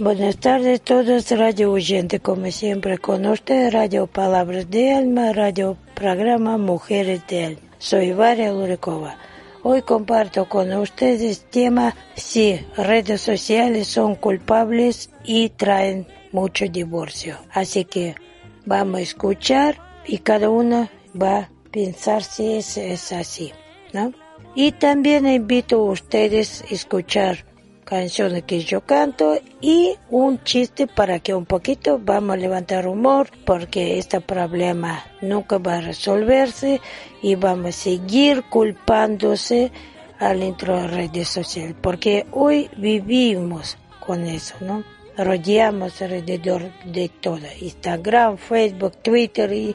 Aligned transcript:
Buenas 0.00 0.38
tardes 0.38 0.80
todos, 0.80 1.30
radio 1.30 1.72
oyente, 1.72 2.20
como 2.20 2.50
siempre 2.50 2.96
con 2.96 3.26
usted, 3.26 3.70
Radio 3.70 4.06
Palabras 4.06 4.70
de 4.70 4.94
Alma, 4.94 5.34
Radio 5.34 5.76
Programa 5.94 6.56
Mujeres 6.56 7.20
de 7.28 7.44
Alma. 7.44 7.60
Soy 7.76 8.12
Varia 8.12 8.50
Lurikova. 8.50 9.18
Hoy 9.62 9.82
comparto 9.82 10.48
con 10.48 10.72
ustedes 10.72 11.44
tema 11.50 11.94
si 12.14 12.58
redes 12.78 13.20
sociales 13.20 13.88
son 13.88 14.14
culpables 14.14 15.10
y 15.22 15.50
traen 15.50 16.06
mucho 16.32 16.64
divorcio. 16.66 17.36
Así 17.52 17.84
que 17.84 18.14
vamos 18.64 19.00
a 19.00 19.02
escuchar 19.02 19.82
y 20.06 20.16
cada 20.20 20.48
uno 20.48 20.88
va 21.20 21.38
a 21.40 21.50
pensar 21.70 22.22
si 22.22 22.54
es, 22.54 22.78
es 22.78 23.12
así, 23.12 23.52
¿no? 23.92 24.14
Y 24.54 24.72
también 24.72 25.28
invito 25.28 25.76
a 25.76 25.90
ustedes 25.90 26.62
a 26.62 26.74
escuchar 26.74 27.49
canciones 27.90 28.44
que 28.44 28.60
yo 28.60 28.82
canto 28.82 29.36
y 29.60 29.96
un 30.10 30.44
chiste 30.44 30.86
para 30.86 31.18
que 31.18 31.34
un 31.34 31.44
poquito 31.44 32.00
vamos 32.00 32.34
a 32.34 32.36
levantar 32.36 32.86
humor 32.86 33.28
porque 33.44 33.98
este 33.98 34.20
problema 34.20 35.04
nunca 35.20 35.58
va 35.58 35.78
a 35.78 35.80
resolverse 35.80 36.80
y 37.20 37.34
vamos 37.34 37.70
a 37.70 37.72
seguir 37.72 38.44
culpándose 38.44 39.72
al 40.20 40.38
dentro 40.38 40.76
de 40.76 40.86
redes 40.86 41.28
sociales 41.28 41.74
porque 41.82 42.26
hoy 42.30 42.70
vivimos 42.76 43.76
con 44.06 44.24
eso, 44.24 44.54
¿no? 44.60 44.84
rodeamos 45.16 46.00
alrededor 46.00 46.70
de 46.84 47.08
todo, 47.08 47.40
Instagram, 47.60 48.36
Facebook, 48.36 48.98
Twitter 49.02 49.52
y 49.52 49.74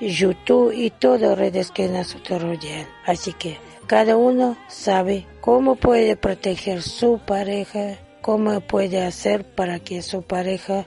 YouTube 0.00 0.72
y 0.72 0.90
todas 0.90 1.36
redes 1.36 1.72
que 1.72 1.88
nos 1.88 2.16
rodean. 2.28 2.86
Así 3.04 3.32
que 3.32 3.58
cada 3.88 4.18
uno 4.18 4.56
sabe 4.68 5.26
cómo 5.40 5.74
puede 5.74 6.14
proteger 6.14 6.82
su 6.82 7.18
pareja, 7.26 7.96
cómo 8.20 8.60
puede 8.60 9.02
hacer 9.02 9.44
para 9.44 9.80
que 9.80 10.02
su 10.02 10.22
pareja 10.22 10.86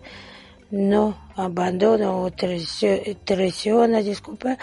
no 0.69 1.17
abandone 1.35 2.05
o 2.05 2.31
traiciona, 2.31 4.03
disculpa, 4.03 4.59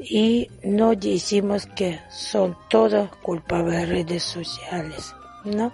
y 0.00 0.50
no 0.64 0.96
decimos 0.96 1.66
que 1.66 2.00
son 2.10 2.58
todas 2.68 3.08
culpables 3.22 3.78
de 3.78 3.86
redes 3.86 4.24
sociales, 4.24 5.14
¿no? 5.44 5.72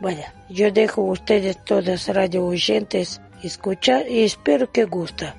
Bueno, 0.00 0.22
yo 0.50 0.72
dejo 0.72 1.02
a 1.02 1.12
ustedes 1.12 1.64
todos 1.64 2.08
radio 2.08 2.44
oyentes 2.44 3.20
escuchar 3.44 4.08
y 4.10 4.24
espero 4.24 4.72
que 4.72 4.86
guste. 4.86 5.32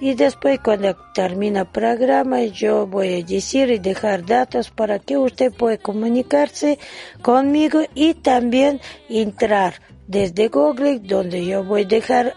Y 0.00 0.14
después 0.14 0.60
cuando 0.60 0.96
termina 1.14 1.60
el 1.60 1.66
programa 1.66 2.42
yo 2.42 2.86
voy 2.86 3.14
a 3.14 3.24
decir 3.24 3.70
y 3.70 3.78
dejar 3.78 4.24
datos 4.24 4.70
para 4.70 4.98
que 4.98 5.16
usted 5.16 5.52
pueda 5.52 5.78
comunicarse 5.78 6.78
conmigo 7.22 7.80
y 7.94 8.14
también 8.14 8.80
entrar 9.08 9.80
desde 10.06 10.48
Google 10.48 11.00
donde 11.00 11.44
yo 11.44 11.64
voy 11.64 11.82
a 11.82 11.86
dejar 11.86 12.34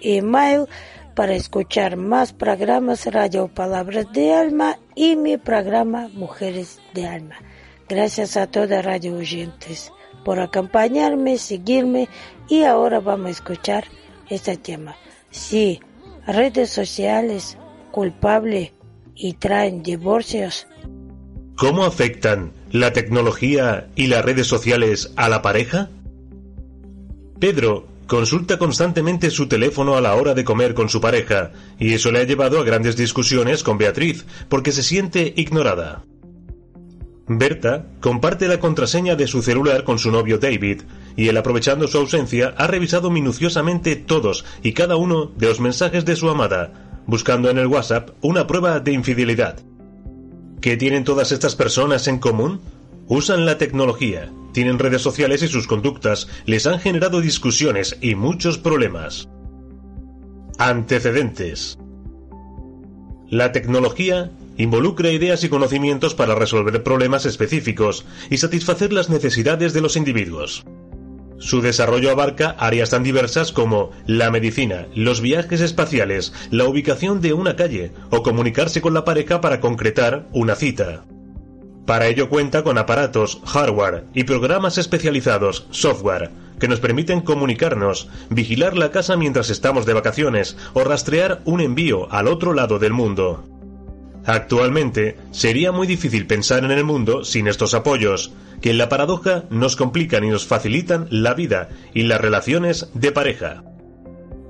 email 0.00 0.66
para 1.14 1.34
escuchar 1.34 1.96
más 1.96 2.32
programas 2.32 3.06
Radio 3.06 3.48
Palabras 3.48 4.06
de 4.12 4.32
Alma 4.32 4.78
y 4.94 5.16
mi 5.16 5.36
programa 5.36 6.08
Mujeres 6.14 6.80
de 6.94 7.06
Alma. 7.06 7.36
Gracias 7.88 8.36
a 8.36 8.46
todas 8.46 8.84
radio 8.84 9.16
oyentes 9.16 9.92
por 10.24 10.40
acompañarme, 10.40 11.38
seguirme 11.38 12.08
y 12.48 12.62
ahora 12.64 13.00
vamos 13.00 13.26
a 13.26 13.30
escuchar 13.30 13.84
este 14.28 14.56
tema. 14.56 14.96
Sí, 15.30 15.80
redes 16.26 16.70
sociales 16.70 17.58
culpable 17.90 18.72
y 19.14 19.34
traen 19.34 19.82
divorcios. 19.82 20.66
¿Cómo 21.56 21.84
afectan 21.84 22.52
la 22.70 22.92
tecnología 22.92 23.88
y 23.94 24.06
las 24.06 24.24
redes 24.24 24.46
sociales 24.46 25.12
a 25.16 25.28
la 25.28 25.42
pareja? 25.42 25.90
Pedro 27.38 27.86
consulta 28.06 28.58
constantemente 28.58 29.30
su 29.30 29.46
teléfono 29.46 29.96
a 29.96 30.00
la 30.00 30.14
hora 30.14 30.34
de 30.34 30.42
comer 30.42 30.74
con 30.74 30.88
su 30.88 31.00
pareja, 31.00 31.52
y 31.78 31.94
eso 31.94 32.10
le 32.10 32.20
ha 32.20 32.24
llevado 32.24 32.58
a 32.58 32.64
grandes 32.64 32.96
discusiones 32.96 33.62
con 33.62 33.78
Beatriz, 33.78 34.26
porque 34.48 34.72
se 34.72 34.82
siente 34.82 35.32
ignorada. 35.36 36.04
Berta 37.28 37.86
comparte 38.00 38.48
la 38.48 38.58
contraseña 38.58 39.14
de 39.14 39.28
su 39.28 39.42
celular 39.42 39.84
con 39.84 40.00
su 40.00 40.10
novio 40.10 40.38
David, 40.38 40.82
y 41.16 41.28
él 41.28 41.36
aprovechando 41.36 41.88
su 41.88 41.98
ausencia 41.98 42.54
ha 42.56 42.66
revisado 42.66 43.10
minuciosamente 43.10 43.96
todos 43.96 44.44
y 44.62 44.72
cada 44.72 44.96
uno 44.96 45.30
de 45.36 45.46
los 45.46 45.60
mensajes 45.60 46.04
de 46.04 46.16
su 46.16 46.28
amada, 46.30 47.02
buscando 47.06 47.50
en 47.50 47.58
el 47.58 47.66
WhatsApp 47.66 48.10
una 48.20 48.46
prueba 48.46 48.80
de 48.80 48.92
infidelidad. 48.92 49.58
¿Qué 50.60 50.76
tienen 50.76 51.04
todas 51.04 51.32
estas 51.32 51.56
personas 51.56 52.06
en 52.06 52.18
común? 52.18 52.60
Usan 53.08 53.46
la 53.46 53.58
tecnología, 53.58 54.30
tienen 54.52 54.78
redes 54.78 55.02
sociales 55.02 55.42
y 55.42 55.48
sus 55.48 55.66
conductas 55.66 56.28
les 56.46 56.66
han 56.66 56.78
generado 56.78 57.20
discusiones 57.20 57.96
y 58.00 58.14
muchos 58.14 58.58
problemas. 58.58 59.28
Antecedentes. 60.58 61.78
La 63.28 63.52
tecnología 63.52 64.30
involucra 64.58 65.10
ideas 65.10 65.42
y 65.44 65.48
conocimientos 65.48 66.14
para 66.14 66.34
resolver 66.34 66.82
problemas 66.82 67.24
específicos 67.24 68.04
y 68.28 68.36
satisfacer 68.36 68.92
las 68.92 69.08
necesidades 69.08 69.72
de 69.72 69.80
los 69.80 69.96
individuos. 69.96 70.64
Su 71.40 71.62
desarrollo 71.62 72.10
abarca 72.10 72.54
áreas 72.58 72.90
tan 72.90 73.02
diversas 73.02 73.50
como 73.50 73.90
la 74.06 74.30
medicina, 74.30 74.86
los 74.94 75.22
viajes 75.22 75.62
espaciales, 75.62 76.34
la 76.50 76.66
ubicación 76.66 77.22
de 77.22 77.32
una 77.32 77.56
calle 77.56 77.92
o 78.10 78.22
comunicarse 78.22 78.82
con 78.82 78.92
la 78.92 79.06
pareja 79.06 79.40
para 79.40 79.58
concretar 79.58 80.28
una 80.32 80.54
cita. 80.54 81.04
Para 81.86 82.08
ello 82.08 82.28
cuenta 82.28 82.62
con 82.62 82.76
aparatos, 82.76 83.40
hardware 83.46 84.04
y 84.14 84.24
programas 84.24 84.76
especializados, 84.76 85.66
software, 85.70 86.30
que 86.60 86.68
nos 86.68 86.78
permiten 86.78 87.22
comunicarnos, 87.22 88.08
vigilar 88.28 88.76
la 88.76 88.90
casa 88.90 89.16
mientras 89.16 89.48
estamos 89.48 89.86
de 89.86 89.94
vacaciones 89.94 90.58
o 90.74 90.84
rastrear 90.84 91.40
un 91.46 91.62
envío 91.62 92.12
al 92.12 92.28
otro 92.28 92.52
lado 92.52 92.78
del 92.78 92.92
mundo. 92.92 93.49
Actualmente 94.30 95.16
sería 95.32 95.72
muy 95.72 95.88
difícil 95.88 96.28
pensar 96.28 96.62
en 96.62 96.70
el 96.70 96.84
mundo 96.84 97.24
sin 97.24 97.48
estos 97.48 97.74
apoyos, 97.74 98.32
que 98.60 98.70
en 98.70 98.78
la 98.78 98.88
paradoja 98.88 99.42
nos 99.50 99.74
complican 99.74 100.22
y 100.22 100.28
nos 100.28 100.46
facilitan 100.46 101.08
la 101.10 101.34
vida 101.34 101.68
y 101.94 102.04
las 102.04 102.20
relaciones 102.20 102.90
de 102.94 103.10
pareja. 103.10 103.64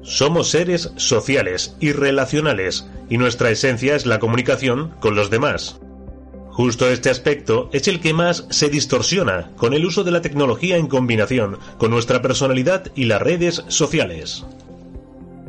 Somos 0.02 0.50
seres 0.50 0.92
sociales 0.96 1.76
y 1.80 1.92
relacionales, 1.92 2.90
y 3.08 3.16
nuestra 3.16 3.48
esencia 3.48 3.96
es 3.96 4.04
la 4.04 4.18
comunicación 4.18 4.90
con 5.00 5.14
los 5.14 5.30
demás. 5.30 5.80
Justo 6.50 6.86
este 6.90 7.08
aspecto 7.08 7.70
es 7.72 7.88
el 7.88 8.00
que 8.00 8.12
más 8.12 8.44
se 8.50 8.68
distorsiona 8.68 9.50
con 9.56 9.72
el 9.72 9.86
uso 9.86 10.04
de 10.04 10.10
la 10.10 10.20
tecnología 10.20 10.76
en 10.76 10.88
combinación 10.88 11.58
con 11.78 11.90
nuestra 11.90 12.20
personalidad 12.20 12.92
y 12.94 13.04
las 13.04 13.22
redes 13.22 13.64
sociales. 13.68 14.44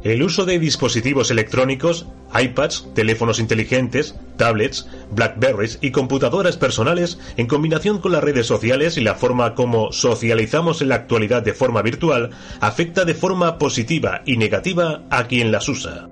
El 0.04 0.24
uso 0.24 0.46
de 0.46 0.58
dispositivos 0.58 1.30
electrónicos, 1.30 2.08
iPads, 2.34 2.88
teléfonos 2.96 3.40
inteligentes, 3.40 4.16
tablets, 4.36 4.88
Blackberries 5.12 5.78
y 5.80 5.92
computadoras 5.92 6.58
personales, 6.58 7.20
en 7.38 7.46
combinación 7.46 8.00
con 8.00 8.12
las 8.12 8.24
redes 8.24 8.48
sociales 8.48 8.98
y 8.98 9.02
la 9.02 9.14
forma 9.14 9.54
como 9.54 9.92
socializamos 9.92 10.82
en 10.82 10.90
la 10.90 10.96
actualidad 10.96 11.44
de 11.44 11.54
forma 11.54 11.84
virtual, 11.84 12.32
afecta 12.62 13.06
de 13.06 13.14
forma 13.14 13.60
positiva 13.60 14.24
y 14.26 14.38
negativa 14.38 15.04
a 15.12 15.28
quien 15.28 15.52
las 15.52 15.70
usa. 15.70 16.10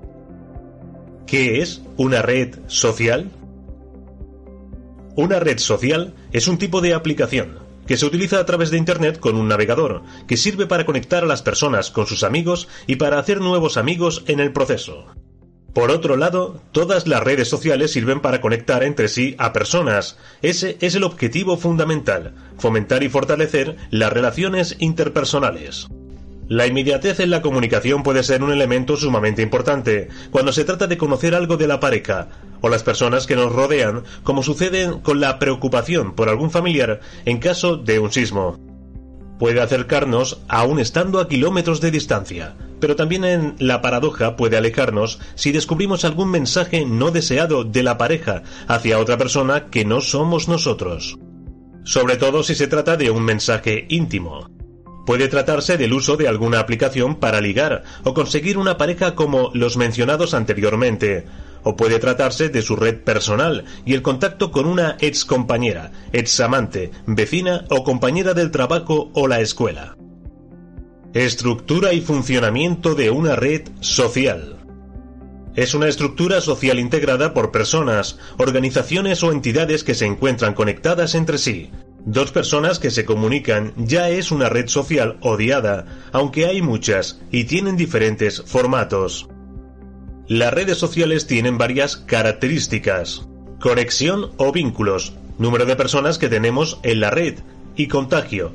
¿Qué 1.25 1.61
es 1.61 1.81
una 1.97 2.21
red 2.21 2.59
social? 2.67 3.31
Una 5.15 5.39
red 5.39 5.57
social 5.57 6.13
es 6.31 6.47
un 6.47 6.59
tipo 6.59 6.81
de 6.81 6.93
aplicación 6.93 7.68
que 7.89 7.97
se 7.97 8.05
utiliza 8.05 8.39
a 8.39 8.45
través 8.45 8.69
de 8.69 8.77
Internet 8.77 9.19
con 9.19 9.35
un 9.35 9.47
navegador, 9.47 10.03
que 10.27 10.37
sirve 10.37 10.67
para 10.67 10.85
conectar 10.85 11.23
a 11.23 11.25
las 11.25 11.41
personas 11.41 11.89
con 11.89 12.05
sus 12.05 12.23
amigos 12.23 12.67
y 12.85 12.97
para 12.97 13.17
hacer 13.17 13.41
nuevos 13.41 13.77
amigos 13.77 14.23
en 14.27 14.39
el 14.39 14.53
proceso. 14.53 15.07
Por 15.73 15.89
otro 15.89 16.15
lado, 16.15 16.61
todas 16.71 17.07
las 17.07 17.23
redes 17.23 17.47
sociales 17.47 17.91
sirven 17.91 18.19
para 18.19 18.41
conectar 18.41 18.83
entre 18.83 19.07
sí 19.07 19.33
a 19.39 19.53
personas. 19.53 20.19
Ese 20.43 20.77
es 20.81 20.93
el 20.93 21.03
objetivo 21.03 21.57
fundamental, 21.57 22.35
fomentar 22.59 23.01
y 23.01 23.09
fortalecer 23.09 23.75
las 23.89 24.13
relaciones 24.13 24.75
interpersonales. 24.77 25.87
La 26.49 26.65
inmediatez 26.65 27.19
en 27.19 27.29
la 27.29 27.43
comunicación 27.43 28.01
puede 28.01 28.23
ser 28.23 28.41
un 28.41 28.51
elemento 28.51 28.97
sumamente 28.97 29.43
importante 29.43 30.09
cuando 30.31 30.51
se 30.51 30.65
trata 30.65 30.87
de 30.87 30.97
conocer 30.97 31.35
algo 31.35 31.57
de 31.57 31.67
la 31.67 31.79
pareja 31.79 32.27
o 32.61 32.69
las 32.69 32.81
personas 32.81 33.27
que 33.27 33.35
nos 33.35 33.51
rodean, 33.51 34.03
como 34.23 34.41
sucede 34.41 34.99
con 35.03 35.19
la 35.19 35.37
preocupación 35.37 36.15
por 36.15 36.27
algún 36.27 36.49
familiar 36.49 37.01
en 37.25 37.37
caso 37.37 37.77
de 37.77 37.99
un 37.99 38.11
sismo. 38.11 38.57
Puede 39.37 39.61
acercarnos 39.61 40.41
aún 40.47 40.79
estando 40.79 41.19
a 41.19 41.27
kilómetros 41.27 41.81
de 41.81 41.91
distancia, 41.91 42.55
pero 42.79 42.95
también 42.95 43.25
en 43.25 43.55
la 43.59 43.83
paradoja 43.83 44.35
puede 44.35 44.57
alejarnos 44.57 45.19
si 45.35 45.51
descubrimos 45.51 46.03
algún 46.03 46.31
mensaje 46.31 46.83
no 46.83 47.11
deseado 47.11 47.63
de 47.63 47.83
la 47.83 47.99
pareja 47.99 48.41
hacia 48.67 48.97
otra 48.97 49.19
persona 49.19 49.69
que 49.69 49.85
no 49.85 50.01
somos 50.01 50.47
nosotros. 50.47 51.15
Sobre 51.83 52.17
todo 52.17 52.41
si 52.41 52.55
se 52.55 52.67
trata 52.67 52.97
de 52.97 53.11
un 53.11 53.23
mensaje 53.23 53.85
íntimo. 53.87 54.58
Puede 55.05 55.27
tratarse 55.27 55.77
del 55.77 55.93
uso 55.93 56.17
de 56.17 56.27
alguna 56.27 56.59
aplicación 56.59 57.15
para 57.15 57.41
ligar 57.41 57.83
o 58.03 58.13
conseguir 58.13 58.57
una 58.57 58.77
pareja 58.77 59.15
como 59.15 59.51
los 59.53 59.77
mencionados 59.77 60.33
anteriormente, 60.33 61.25
o 61.63 61.75
puede 61.75 61.99
tratarse 61.99 62.49
de 62.49 62.61
su 62.61 62.75
red 62.75 63.01
personal 63.03 63.65
y 63.85 63.93
el 63.93 64.01
contacto 64.01 64.51
con 64.51 64.65
una 64.65 64.97
ex 64.99 65.25
compañera, 65.25 65.91
ex 66.13 66.39
amante, 66.39 66.91
vecina 67.05 67.65
o 67.69 67.83
compañera 67.83 68.33
del 68.33 68.51
trabajo 68.51 69.09
o 69.13 69.27
la 69.27 69.41
escuela. 69.41 69.97
Estructura 71.13 71.93
y 71.93 72.01
funcionamiento 72.01 72.93
de 72.93 73.09
una 73.09 73.35
red 73.35 73.67
social. 73.79 74.57
Es 75.55 75.73
una 75.73 75.87
estructura 75.87 76.39
social 76.39 76.79
integrada 76.79 77.33
por 77.33 77.51
personas, 77.51 78.19
organizaciones 78.37 79.23
o 79.23 79.31
entidades 79.31 79.83
que 79.83 79.95
se 79.95 80.05
encuentran 80.05 80.53
conectadas 80.53 81.15
entre 81.15 81.39
sí. 81.39 81.71
Dos 82.05 82.31
personas 82.31 82.79
que 82.79 82.91
se 82.91 83.05
comunican 83.05 83.73
ya 83.77 84.09
es 84.09 84.31
una 84.31 84.49
red 84.49 84.67
social 84.67 85.17
odiada, 85.21 85.85
aunque 86.11 86.45
hay 86.45 86.61
muchas 86.61 87.19
y 87.31 87.43
tienen 87.43 87.77
diferentes 87.77 88.41
formatos. 88.45 89.27
Las 90.27 90.53
redes 90.53 90.77
sociales 90.77 91.27
tienen 91.27 91.57
varias 91.57 91.97
características. 91.97 93.27
Conexión 93.59 94.31
o 94.37 94.51
vínculos, 94.51 95.13
número 95.37 95.65
de 95.65 95.75
personas 95.75 96.17
que 96.17 96.29
tenemos 96.29 96.79
en 96.83 96.99
la 96.99 97.09
red 97.09 97.39
y 97.75 97.87
contagio, 97.87 98.53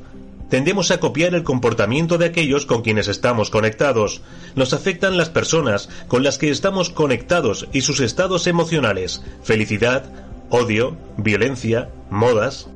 Tendemos 0.54 0.90
a 0.90 1.00
copiar 1.00 1.34
el 1.34 1.42
comportamiento 1.42 2.18
de 2.18 2.26
aquellos 2.26 2.66
con 2.66 2.82
quienes 2.82 3.08
estamos 3.08 3.50
conectados. 3.50 4.22
Nos 4.54 4.72
afectan 4.72 5.16
las 5.16 5.30
personas 5.30 5.88
con 6.06 6.22
las 6.22 6.38
que 6.38 6.50
estamos 6.50 6.90
conectados 6.90 7.66
y 7.72 7.80
sus 7.80 8.00
estados 8.00 8.46
emocionales, 8.46 9.22
felicidad, 9.42 10.04
odio, 10.50 10.96
violencia, 11.16 11.90
modas. 12.10 12.68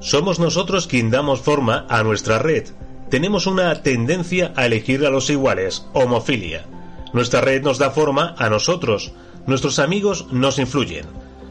Somos 0.00 0.38
nosotros 0.38 0.86
quien 0.86 1.10
damos 1.10 1.40
forma 1.40 1.84
a 1.90 2.02
nuestra 2.02 2.38
red. 2.38 2.64
Tenemos 3.10 3.46
una 3.46 3.82
tendencia 3.82 4.52
a 4.56 4.64
elegir 4.64 5.04
a 5.04 5.10
los 5.10 5.28
iguales, 5.28 5.86
homofilia. 5.92 6.64
Nuestra 7.12 7.42
red 7.42 7.62
nos 7.62 7.76
da 7.78 7.90
forma 7.90 8.34
a 8.38 8.48
nosotros. 8.48 9.12
Nuestros 9.46 9.78
amigos 9.78 10.26
nos 10.32 10.58
influyen. 10.58 11.04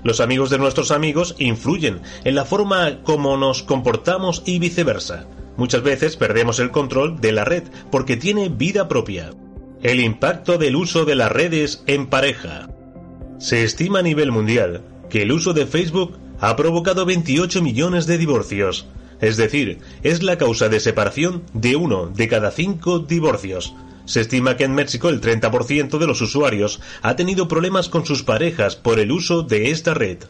Los 0.03 0.19
amigos 0.19 0.49
de 0.49 0.57
nuestros 0.57 0.89
amigos 0.89 1.35
influyen 1.37 2.01
en 2.23 2.33
la 2.33 2.43
forma 2.43 3.03
como 3.03 3.37
nos 3.37 3.61
comportamos 3.61 4.41
y 4.45 4.57
viceversa. 4.57 5.27
Muchas 5.55 5.83
veces 5.83 6.15
perdemos 6.15 6.59
el 6.59 6.71
control 6.71 7.21
de 7.21 7.33
la 7.33 7.45
red 7.45 7.63
porque 7.91 8.17
tiene 8.17 8.49
vida 8.49 8.87
propia. 8.87 9.31
El 9.83 9.99
impacto 9.99 10.57
del 10.57 10.75
uso 10.75 11.05
de 11.05 11.15
las 11.15 11.31
redes 11.31 11.83
en 11.85 12.07
pareja. 12.07 12.69
Se 13.37 13.63
estima 13.63 13.99
a 13.99 14.03
nivel 14.03 14.31
mundial 14.31 14.81
que 15.09 15.21
el 15.21 15.31
uso 15.31 15.53
de 15.53 15.67
Facebook 15.67 16.17
ha 16.39 16.55
provocado 16.55 17.05
28 17.05 17.61
millones 17.61 18.05
de 18.05 18.17
divorcios. 18.17 18.87
Es 19.21 19.37
decir, 19.37 19.79
es 20.03 20.23
la 20.23 20.37
causa 20.37 20.69
de 20.69 20.79
separación 20.79 21.43
de 21.53 21.75
uno 21.75 22.07
de 22.07 22.27
cada 22.27 22.51
cinco 22.51 22.99
divorcios. 22.99 23.73
Se 24.05 24.21
estima 24.21 24.57
que 24.57 24.63
en 24.63 24.73
México 24.73 25.09
el 25.09 25.21
30% 25.21 25.97
de 25.97 26.07
los 26.07 26.21
usuarios 26.21 26.79
ha 27.01 27.15
tenido 27.15 27.47
problemas 27.47 27.89
con 27.89 28.05
sus 28.05 28.23
parejas 28.23 28.75
por 28.75 28.99
el 28.99 29.11
uso 29.11 29.43
de 29.43 29.71
esta 29.71 29.93
red. 29.93 30.23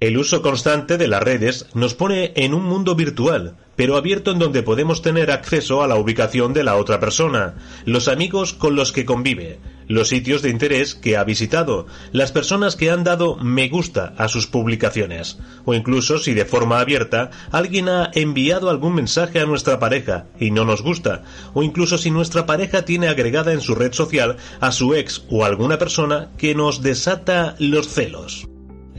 El 0.00 0.16
uso 0.16 0.40
constante 0.40 0.96
de 0.96 1.08
las 1.08 1.22
redes 1.22 1.66
nos 1.74 1.92
pone 1.92 2.32
en 2.34 2.54
un 2.54 2.64
mundo 2.64 2.94
virtual, 2.94 3.56
pero 3.76 3.98
abierto 3.98 4.30
en 4.30 4.38
donde 4.38 4.62
podemos 4.62 5.02
tener 5.02 5.30
acceso 5.30 5.82
a 5.82 5.88
la 5.88 5.96
ubicación 5.96 6.54
de 6.54 6.64
la 6.64 6.76
otra 6.76 7.00
persona, 7.00 7.56
los 7.84 8.08
amigos 8.08 8.54
con 8.54 8.76
los 8.76 8.92
que 8.92 9.04
convive, 9.04 9.58
los 9.88 10.08
sitios 10.08 10.40
de 10.40 10.48
interés 10.48 10.94
que 10.94 11.18
ha 11.18 11.24
visitado, 11.24 11.86
las 12.12 12.32
personas 12.32 12.76
que 12.76 12.90
han 12.90 13.04
dado 13.04 13.36
me 13.36 13.68
gusta 13.68 14.14
a 14.16 14.28
sus 14.28 14.46
publicaciones, 14.46 15.38
o 15.66 15.74
incluso 15.74 16.18
si 16.18 16.32
de 16.32 16.46
forma 16.46 16.80
abierta 16.80 17.30
alguien 17.50 17.90
ha 17.90 18.10
enviado 18.14 18.70
algún 18.70 18.94
mensaje 18.94 19.38
a 19.38 19.44
nuestra 19.44 19.78
pareja 19.78 20.28
y 20.38 20.50
no 20.50 20.64
nos 20.64 20.80
gusta, 20.80 21.24
o 21.52 21.62
incluso 21.62 21.98
si 21.98 22.10
nuestra 22.10 22.46
pareja 22.46 22.86
tiene 22.86 23.08
agregada 23.08 23.52
en 23.52 23.60
su 23.60 23.74
red 23.74 23.92
social 23.92 24.38
a 24.60 24.72
su 24.72 24.94
ex 24.94 25.24
o 25.28 25.44
alguna 25.44 25.78
persona 25.78 26.30
que 26.38 26.54
nos 26.54 26.80
desata 26.80 27.54
los 27.58 27.88
celos. 27.88 28.49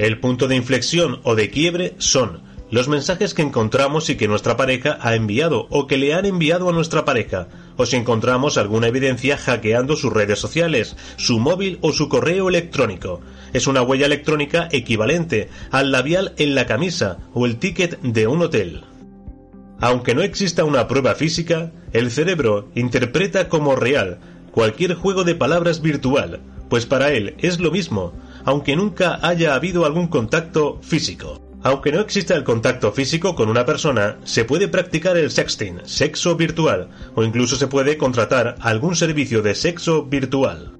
El 0.01 0.19
punto 0.19 0.47
de 0.47 0.55
inflexión 0.55 1.19
o 1.21 1.35
de 1.35 1.51
quiebre 1.51 1.93
son 1.99 2.41
los 2.71 2.87
mensajes 2.87 3.35
que 3.35 3.43
encontramos 3.43 4.09
y 4.09 4.15
que 4.17 4.27
nuestra 4.27 4.57
pareja 4.57 4.97
ha 4.99 5.13
enviado 5.13 5.67
o 5.69 5.85
que 5.85 5.97
le 5.97 6.15
han 6.15 6.25
enviado 6.25 6.69
a 6.69 6.71
nuestra 6.71 7.05
pareja, 7.05 7.49
o 7.77 7.85
si 7.85 7.97
encontramos 7.97 8.57
alguna 8.57 8.87
evidencia 8.87 9.37
hackeando 9.37 9.95
sus 9.95 10.11
redes 10.11 10.39
sociales, 10.39 10.97
su 11.17 11.37
móvil 11.37 11.77
o 11.81 11.91
su 11.91 12.09
correo 12.09 12.49
electrónico. 12.49 13.21
Es 13.53 13.67
una 13.67 13.83
huella 13.83 14.07
electrónica 14.07 14.69
equivalente 14.71 15.49
al 15.69 15.91
labial 15.91 16.33
en 16.37 16.55
la 16.55 16.65
camisa 16.65 17.19
o 17.35 17.45
el 17.45 17.57
ticket 17.57 18.01
de 18.01 18.25
un 18.25 18.41
hotel. 18.41 18.83
Aunque 19.79 20.15
no 20.15 20.23
exista 20.23 20.63
una 20.63 20.87
prueba 20.87 21.13
física, 21.13 21.73
el 21.93 22.09
cerebro 22.09 22.71
interpreta 22.73 23.49
como 23.49 23.75
real 23.75 24.17
cualquier 24.49 24.95
juego 24.95 25.25
de 25.25 25.35
palabras 25.35 25.83
virtual, 25.83 26.41
pues 26.71 26.87
para 26.87 27.11
él 27.11 27.35
es 27.37 27.59
lo 27.59 27.69
mismo, 27.69 28.13
aunque 28.45 28.75
nunca 28.75 29.19
haya 29.21 29.55
habido 29.55 29.85
algún 29.85 30.07
contacto 30.07 30.79
físico. 30.81 31.41
Aunque 31.63 31.91
no 31.91 31.99
exista 31.99 32.35
el 32.35 32.43
contacto 32.43 32.91
físico 32.91 33.35
con 33.35 33.47
una 33.47 33.65
persona, 33.65 34.17
se 34.23 34.45
puede 34.45 34.67
practicar 34.67 35.15
el 35.15 35.29
sexting, 35.29 35.81
sexo 35.85 36.35
virtual, 36.35 36.89
o 37.13 37.23
incluso 37.23 37.55
se 37.55 37.67
puede 37.67 37.97
contratar 37.97 38.55
algún 38.61 38.95
servicio 38.95 39.43
de 39.43 39.53
sexo 39.53 40.05
virtual. 40.05 40.71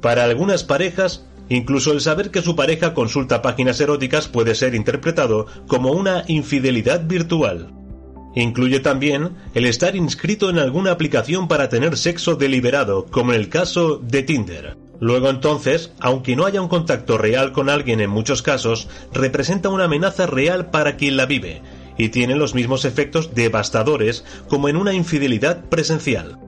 Para 0.00 0.22
algunas 0.22 0.62
parejas, 0.62 1.26
incluso 1.48 1.92
el 1.92 2.00
saber 2.00 2.30
que 2.30 2.42
su 2.42 2.54
pareja 2.54 2.94
consulta 2.94 3.42
páginas 3.42 3.80
eróticas 3.80 4.28
puede 4.28 4.54
ser 4.54 4.76
interpretado 4.76 5.46
como 5.66 5.90
una 5.90 6.22
infidelidad 6.28 7.04
virtual. 7.04 7.72
Incluye 8.36 8.78
también 8.78 9.30
el 9.54 9.64
estar 9.64 9.96
inscrito 9.96 10.48
en 10.48 10.60
alguna 10.60 10.92
aplicación 10.92 11.48
para 11.48 11.68
tener 11.68 11.96
sexo 11.96 12.36
deliberado, 12.36 13.06
como 13.06 13.32
en 13.32 13.40
el 13.40 13.48
caso 13.48 13.98
de 13.98 14.22
Tinder. 14.22 14.87
Luego 15.00 15.30
entonces, 15.30 15.92
aunque 16.00 16.34
no 16.34 16.44
haya 16.44 16.60
un 16.60 16.68
contacto 16.68 17.18
real 17.18 17.52
con 17.52 17.68
alguien 17.68 18.00
en 18.00 18.10
muchos 18.10 18.42
casos, 18.42 18.88
representa 19.12 19.68
una 19.68 19.84
amenaza 19.84 20.26
real 20.26 20.70
para 20.70 20.96
quien 20.96 21.16
la 21.16 21.26
vive, 21.26 21.62
y 21.96 22.08
tiene 22.08 22.34
los 22.34 22.54
mismos 22.54 22.84
efectos 22.84 23.34
devastadores 23.34 24.24
como 24.48 24.68
en 24.68 24.76
una 24.76 24.94
infidelidad 24.94 25.64
presencial. 25.66 26.38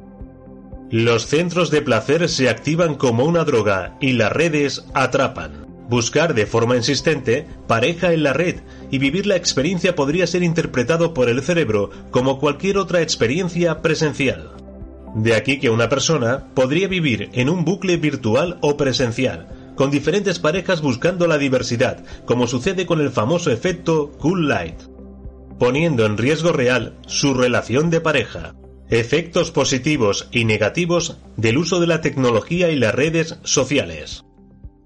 Los 0.91 1.26
centros 1.26 1.70
de 1.70 1.82
placer 1.82 2.29
se 2.29 2.49
activan 2.49 2.97
como 2.97 3.25
una 3.25 3.45
droga 3.45 3.97
y 4.00 4.12
las 4.12 4.33
redes 4.33 4.85
atrapan. 4.95 5.66
Buscar 5.88 6.35
de 6.35 6.47
forma 6.47 6.76
insistente 6.76 7.47
pareja 7.69 8.12
en 8.12 8.25
la 8.25 8.33
red 8.33 8.61
y 8.90 8.99
vivir 8.99 9.26
la 9.26 9.37
experiencia 9.37 9.95
podría 9.95 10.26
ser 10.26 10.42
interpretado 10.42 11.14
por 11.14 11.28
el 11.28 11.42
cerebro 11.42 11.90
como 12.11 12.40
cualquier 12.40 12.78
otra 12.78 13.02
experiencia 13.02 13.83
presencial. 13.83 14.60
De 15.14 15.35
aquí 15.35 15.59
que 15.59 15.71
una 15.71 15.88
persona 15.88 16.47
podría 16.55 16.87
vivir 16.87 17.31
en 17.33 17.50
un 17.50 17.64
bucle 17.64 17.97
virtual 17.97 18.59
o 18.61 18.76
presencial, 18.76 19.49
con 19.75 19.90
diferentes 19.90 20.38
parejas 20.38 20.83
buscando 20.83 21.26
la 21.26 21.37
diversidad, 21.37 22.05
como 22.26 22.47
sucede 22.47 22.87
con 22.87 23.00
el 23.00 23.11
famoso 23.11 23.50
efecto 23.50 24.12
Cool 24.19 24.49
Light, 24.49 24.81
poniendo 25.59 26.07
en 26.07 26.17
riesgo 26.17 26.52
real 26.52 26.97
su 27.07 27.35
relación 27.35 27.90
de 27.90 28.00
pareja. 28.00 28.55
Efectos 28.88 29.50
positivos 29.50 30.29
y 30.33 30.45
negativos 30.45 31.19
del 31.37 31.59
uso 31.59 31.81
de 31.81 31.87
la 31.87 32.00
tecnología 32.00 32.71
y 32.71 32.76
las 32.76 32.95
redes 32.95 33.38
sociales. 33.43 34.25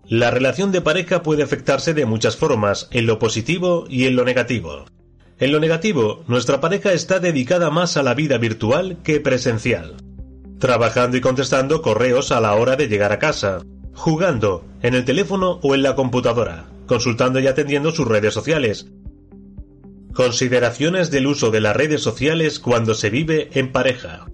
La 0.06 0.30
relación 0.30 0.72
de 0.72 0.82
pareja 0.82 1.22
puede 1.22 1.42
afectarse 1.42 1.94
de 1.94 2.04
muchas 2.04 2.36
formas, 2.36 2.88
en 2.92 3.06
lo 3.06 3.18
positivo 3.18 3.86
y 3.88 4.04
en 4.04 4.16
lo 4.16 4.24
negativo. 4.24 4.84
En 5.38 5.52
lo 5.52 5.60
negativo, 5.60 6.22
nuestra 6.28 6.60
pareja 6.60 6.92
está 6.92 7.18
dedicada 7.18 7.70
más 7.70 7.96
a 7.96 8.02
la 8.02 8.14
vida 8.14 8.36
virtual 8.38 8.98
que 9.02 9.20
presencial 9.20 9.96
trabajando 10.58 11.16
y 11.16 11.20
contestando 11.20 11.82
correos 11.82 12.32
a 12.32 12.40
la 12.40 12.54
hora 12.54 12.76
de 12.76 12.88
llegar 12.88 13.12
a 13.12 13.18
casa, 13.18 13.60
jugando 13.94 14.64
en 14.82 14.94
el 14.94 15.04
teléfono 15.04 15.60
o 15.62 15.74
en 15.74 15.82
la 15.82 15.94
computadora, 15.94 16.66
consultando 16.86 17.40
y 17.40 17.46
atendiendo 17.46 17.90
sus 17.90 18.06
redes 18.06 18.34
sociales. 18.34 18.86
Consideraciones 20.12 21.10
del 21.10 21.26
uso 21.26 21.50
de 21.50 21.60
las 21.60 21.76
redes 21.76 22.02
sociales 22.02 22.60
cuando 22.60 22.94
se 22.94 23.10
vive 23.10 23.50
en 23.54 23.72
pareja. 23.72 24.26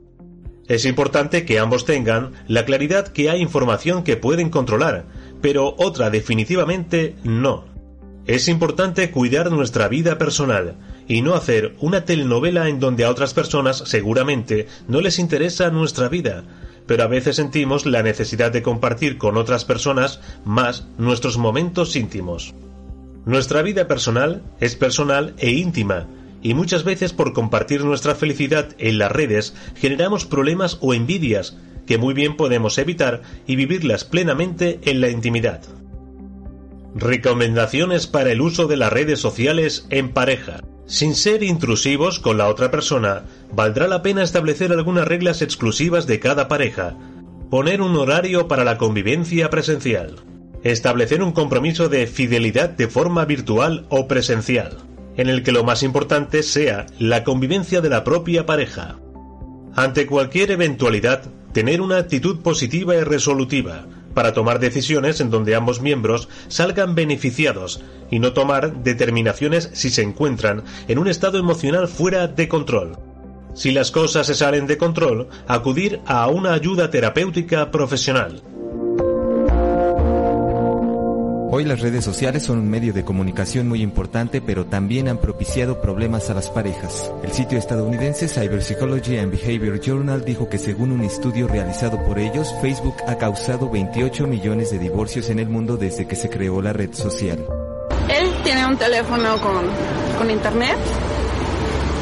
Es 0.68 0.84
importante 0.84 1.44
que 1.44 1.58
ambos 1.58 1.84
tengan 1.84 2.32
la 2.46 2.64
claridad 2.64 3.08
que 3.08 3.30
hay 3.30 3.40
información 3.40 4.04
que 4.04 4.16
pueden 4.16 4.50
controlar, 4.50 5.06
pero 5.40 5.74
otra 5.78 6.10
definitivamente 6.10 7.16
no. 7.24 7.64
Es 8.26 8.46
importante 8.46 9.10
cuidar 9.10 9.50
nuestra 9.50 9.88
vida 9.88 10.18
personal 10.18 10.76
y 11.10 11.22
no 11.22 11.34
hacer 11.34 11.74
una 11.80 12.04
telenovela 12.04 12.68
en 12.68 12.78
donde 12.78 13.04
a 13.04 13.10
otras 13.10 13.34
personas 13.34 13.82
seguramente 13.84 14.68
no 14.86 15.00
les 15.00 15.18
interesa 15.18 15.68
nuestra 15.68 16.08
vida, 16.08 16.44
pero 16.86 17.02
a 17.02 17.08
veces 17.08 17.34
sentimos 17.34 17.84
la 17.84 18.04
necesidad 18.04 18.52
de 18.52 18.62
compartir 18.62 19.18
con 19.18 19.36
otras 19.36 19.64
personas 19.64 20.20
más 20.44 20.86
nuestros 20.98 21.36
momentos 21.36 21.96
íntimos. 21.96 22.54
Nuestra 23.26 23.62
vida 23.62 23.88
personal 23.88 24.44
es 24.60 24.76
personal 24.76 25.34
e 25.38 25.50
íntima, 25.50 26.06
y 26.42 26.54
muchas 26.54 26.84
veces 26.84 27.12
por 27.12 27.32
compartir 27.32 27.84
nuestra 27.84 28.14
felicidad 28.14 28.68
en 28.78 28.98
las 28.98 29.10
redes 29.10 29.52
generamos 29.74 30.26
problemas 30.26 30.78
o 30.80 30.94
envidias 30.94 31.56
que 31.88 31.98
muy 31.98 32.14
bien 32.14 32.36
podemos 32.36 32.78
evitar 32.78 33.22
y 33.48 33.56
vivirlas 33.56 34.04
plenamente 34.04 34.78
en 34.84 35.00
la 35.00 35.08
intimidad. 35.08 35.60
Recomendaciones 36.94 38.06
para 38.06 38.30
el 38.30 38.40
uso 38.40 38.68
de 38.68 38.76
las 38.76 38.92
redes 38.92 39.18
sociales 39.18 39.88
en 39.90 40.12
pareja. 40.12 40.60
Sin 40.90 41.14
ser 41.14 41.44
intrusivos 41.44 42.18
con 42.18 42.37
la 42.37 42.49
otra 42.49 42.73
persona, 42.73 43.23
valdrá 43.52 43.87
la 43.87 44.02
pena 44.02 44.25
establecer 44.25 44.73
algunas 44.73 45.06
reglas 45.06 45.40
exclusivas 45.40 46.09
de 46.09 46.18
cada 46.18 46.49
pareja. 46.49 46.97
Poner 47.49 47.80
un 47.80 47.94
horario 47.94 48.49
para 48.49 48.64
la 48.64 48.76
convivencia 48.76 49.50
presencial. 49.50 50.16
Establecer 50.64 51.23
un 51.23 51.30
compromiso 51.30 51.88
de 51.88 52.09
fidelidad 52.09 52.70
de 52.70 52.88
forma 52.88 53.25
virtual 53.25 53.87
o 53.88 54.09
presencial, 54.09 54.78
en 55.16 55.28
el 55.28 55.44
que 55.44 55.52
lo 55.52 55.62
más 55.62 55.85
importante 55.85 56.42
sea 56.42 56.87
la 56.99 57.23
convivencia 57.23 57.80
de 57.80 57.88
la 57.88 58.02
propia 58.02 58.44
pareja. 58.44 58.99
Ante 59.76 60.06
cualquier 60.06 60.50
eventualidad, 60.50 61.23
tener 61.52 61.82
una 61.82 61.99
actitud 61.99 62.40
positiva 62.40 62.97
y 62.97 63.04
resolutiva, 63.04 63.87
para 64.20 64.34
tomar 64.34 64.58
decisiones 64.60 65.18
en 65.22 65.30
donde 65.30 65.54
ambos 65.54 65.80
miembros 65.80 66.28
salgan 66.48 66.94
beneficiados 66.94 67.80
y 68.10 68.18
no 68.18 68.34
tomar 68.34 68.82
determinaciones 68.82 69.70
si 69.72 69.88
se 69.88 70.02
encuentran 70.02 70.62
en 70.88 70.98
un 70.98 71.08
estado 71.08 71.38
emocional 71.38 71.88
fuera 71.88 72.28
de 72.28 72.46
control. 72.46 72.98
Si 73.54 73.70
las 73.70 73.90
cosas 73.90 74.26
se 74.26 74.34
salen 74.34 74.66
de 74.66 74.76
control, 74.76 75.28
acudir 75.48 76.00
a 76.04 76.28
una 76.28 76.52
ayuda 76.52 76.90
terapéutica 76.90 77.70
profesional. 77.70 78.42
Hoy 81.52 81.64
las 81.64 81.80
redes 81.80 82.04
sociales 82.04 82.45
son 82.45 82.59
un 82.59 82.71
medio 82.71 82.92
de 82.92 83.04
comunicación 83.04 83.66
muy 83.69 83.83
importante, 83.83 84.40
pero 84.40 84.66
también 84.66 85.09
han 85.09 85.19
propiciado 85.19 85.80
problemas 85.80 86.30
a 86.30 86.35
las 86.35 86.49
parejas. 86.49 87.11
El 87.25 87.33
sitio 87.33 87.59
estadounidense 87.59 88.28
Cyber 88.28 88.62
Psychology 88.62 89.19
and 89.19 89.33
Behavior 89.33 89.80
Journal 89.80 90.25
dijo 90.25 90.49
que 90.49 90.61
según 90.61 90.92
un 90.92 91.00
estudio 91.00 91.49
realizado 91.49 92.00
por 92.04 92.21
ellos, 92.21 92.54
Facebook 92.62 92.95
ha 93.09 93.16
causado 93.16 93.69
28 93.69 94.28
millones 94.28 94.71
de 94.71 94.78
divorcios 94.78 95.28
en 95.28 95.40
el 95.40 95.49
mundo 95.49 95.76
desde 95.76 96.07
que 96.07 96.14
se 96.14 96.30
creó 96.30 96.62
la 96.62 96.73
red 96.73 96.95
social. 96.95 97.45
Él 98.09 98.33
tiene 98.45 98.64
un 98.64 98.76
teléfono 98.76 99.37
con, 99.38 99.66
con 100.19 100.30
internet. 100.30 100.78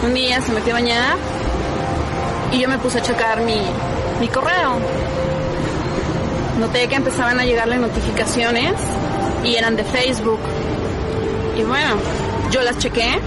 Un 0.04 0.12
día 0.12 0.42
se 0.42 0.52
metió 0.52 0.72
a 0.74 0.80
bañar 0.80 1.16
y 2.52 2.60
yo 2.60 2.68
me 2.68 2.76
puse 2.76 2.98
a 2.98 3.02
checar 3.02 3.40
mi, 3.40 3.62
mi 4.20 4.28
correo. 4.28 4.76
Noté 6.60 6.86
que 6.86 6.96
empezaban 6.96 7.40
a 7.40 7.46
llegarle 7.46 7.78
notificaciones 7.78 8.74
y 9.44 9.56
eran 9.56 9.76
de 9.76 9.84
Facebook. 9.84 10.40
Y 11.56 11.62
bueno, 11.62 11.96
yo 12.50 12.62
las 12.62 12.78
chequé 12.78 13.18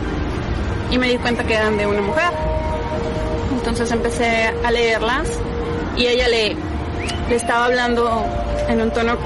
y 0.89 0.98
me 0.98 1.08
di 1.10 1.18
cuenta 1.18 1.44
que 1.44 1.53
eran 1.53 1.77
de 1.77 1.88
una 1.88 2.01
mujer. 2.01 2.32
Entonces 3.51 3.91
empecé 3.91 4.53
a 4.63 4.72
leerlas 4.72 5.27
y 5.96 6.08
ella 6.08 6.27
le, 6.27 6.56
le 7.30 7.36
estaba 7.36 7.65
hablando 7.65 8.25
en 8.68 8.82
un 8.82 8.91
tono 8.91 9.18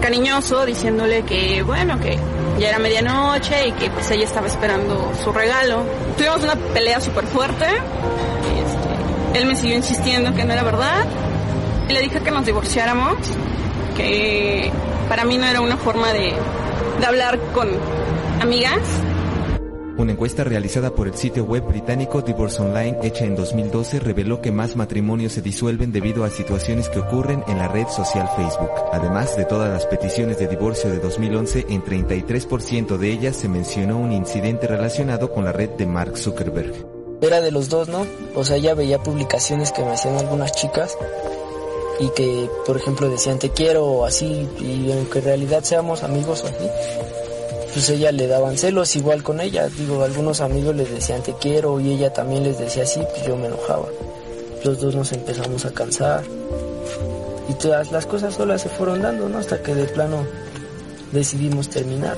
cariñoso, 0.00 0.66
diciéndole 0.66 1.22
que 1.22 1.62
bueno, 1.62 1.98
que 2.00 2.18
ya 2.58 2.68
era 2.68 2.78
medianoche 2.78 3.68
y 3.68 3.72
que 3.72 3.90
pues 3.90 4.10
ella 4.10 4.24
estaba 4.24 4.46
esperando 4.46 5.12
su 5.22 5.32
regalo. 5.32 5.84
Tuvimos 6.16 6.42
una 6.42 6.56
pelea 6.56 7.00
súper 7.00 7.24
fuerte. 7.26 7.64
Este, 7.64 9.38
él 9.38 9.46
me 9.46 9.56
siguió 9.56 9.76
insistiendo 9.76 10.34
que 10.34 10.44
no 10.44 10.52
era 10.52 10.62
verdad. 10.62 11.04
Y 11.88 11.92
le 11.92 12.00
dije 12.00 12.20
que 12.20 12.30
nos 12.30 12.46
divorciáramos, 12.46 13.16
que 13.96 14.70
para 15.12 15.26
mí 15.26 15.36
no 15.36 15.44
era 15.44 15.60
una 15.60 15.76
forma 15.76 16.10
de, 16.14 16.32
de 16.98 17.06
hablar 17.06 17.38
con 17.52 17.68
amigas. 18.40 18.80
Una 19.98 20.12
encuesta 20.12 20.42
realizada 20.42 20.94
por 20.94 21.06
el 21.06 21.14
sitio 21.14 21.44
web 21.44 21.64
británico 21.64 22.22
Divorce 22.22 22.62
Online 22.62 22.96
hecha 23.02 23.26
en 23.26 23.36
2012 23.36 24.00
reveló 24.00 24.40
que 24.40 24.52
más 24.52 24.74
matrimonios 24.74 25.34
se 25.34 25.42
disuelven 25.42 25.92
debido 25.92 26.24
a 26.24 26.30
situaciones 26.30 26.88
que 26.88 27.00
ocurren 27.00 27.44
en 27.46 27.58
la 27.58 27.68
red 27.68 27.88
social 27.88 28.26
Facebook. 28.34 28.70
Además 28.90 29.36
de 29.36 29.44
todas 29.44 29.68
las 29.68 29.84
peticiones 29.84 30.38
de 30.38 30.48
divorcio 30.48 30.88
de 30.88 30.98
2011, 30.98 31.66
en 31.68 31.84
33% 31.84 32.96
de 32.96 33.10
ellas 33.10 33.36
se 33.36 33.50
mencionó 33.50 33.98
un 33.98 34.12
incidente 34.12 34.66
relacionado 34.66 35.30
con 35.30 35.44
la 35.44 35.52
red 35.52 35.68
de 35.76 35.84
Mark 35.84 36.16
Zuckerberg. 36.16 36.72
Era 37.20 37.42
de 37.42 37.50
los 37.50 37.68
dos, 37.68 37.86
¿no? 37.88 38.06
O 38.34 38.44
sea, 38.44 38.56
ya 38.56 38.72
veía 38.72 38.98
publicaciones 38.98 39.72
que 39.72 39.84
me 39.84 39.92
hacían 39.92 40.16
algunas 40.16 40.52
chicas 40.52 40.96
y 42.00 42.08
que, 42.10 42.50
por 42.66 42.76
ejemplo, 42.76 43.08
decían 43.08 43.38
te 43.38 43.50
quiero 43.50 43.84
o 43.84 44.04
así, 44.04 44.48
y 44.58 44.90
aunque 44.92 45.18
en 45.20 45.24
realidad 45.24 45.62
seamos 45.62 46.02
amigos 46.02 46.44
o 46.44 46.46
así, 46.46 46.68
pues 47.72 47.88
ella 47.88 48.12
le 48.12 48.26
daban 48.26 48.58
celos 48.58 48.94
igual 48.96 49.22
con 49.22 49.40
ella. 49.40 49.68
Digo, 49.68 50.02
algunos 50.02 50.40
amigos 50.40 50.76
les 50.76 50.90
decían 50.90 51.22
te 51.22 51.34
quiero 51.34 51.80
y 51.80 51.92
ella 51.92 52.12
también 52.12 52.44
les 52.44 52.58
decía 52.58 52.82
así, 52.82 53.00
pues 53.10 53.26
yo 53.26 53.36
me 53.36 53.46
enojaba. 53.46 53.86
Los 54.64 54.80
dos 54.80 54.94
nos 54.94 55.12
empezamos 55.12 55.64
a 55.64 55.72
cansar 55.72 56.22
y 57.48 57.54
todas 57.54 57.90
las 57.90 58.06
cosas 58.06 58.34
solas 58.34 58.62
se 58.62 58.68
fueron 58.68 59.02
dando, 59.02 59.28
¿no? 59.28 59.38
Hasta 59.38 59.62
que 59.62 59.74
de 59.74 59.84
plano 59.84 60.24
decidimos 61.12 61.68
terminar. 61.68 62.16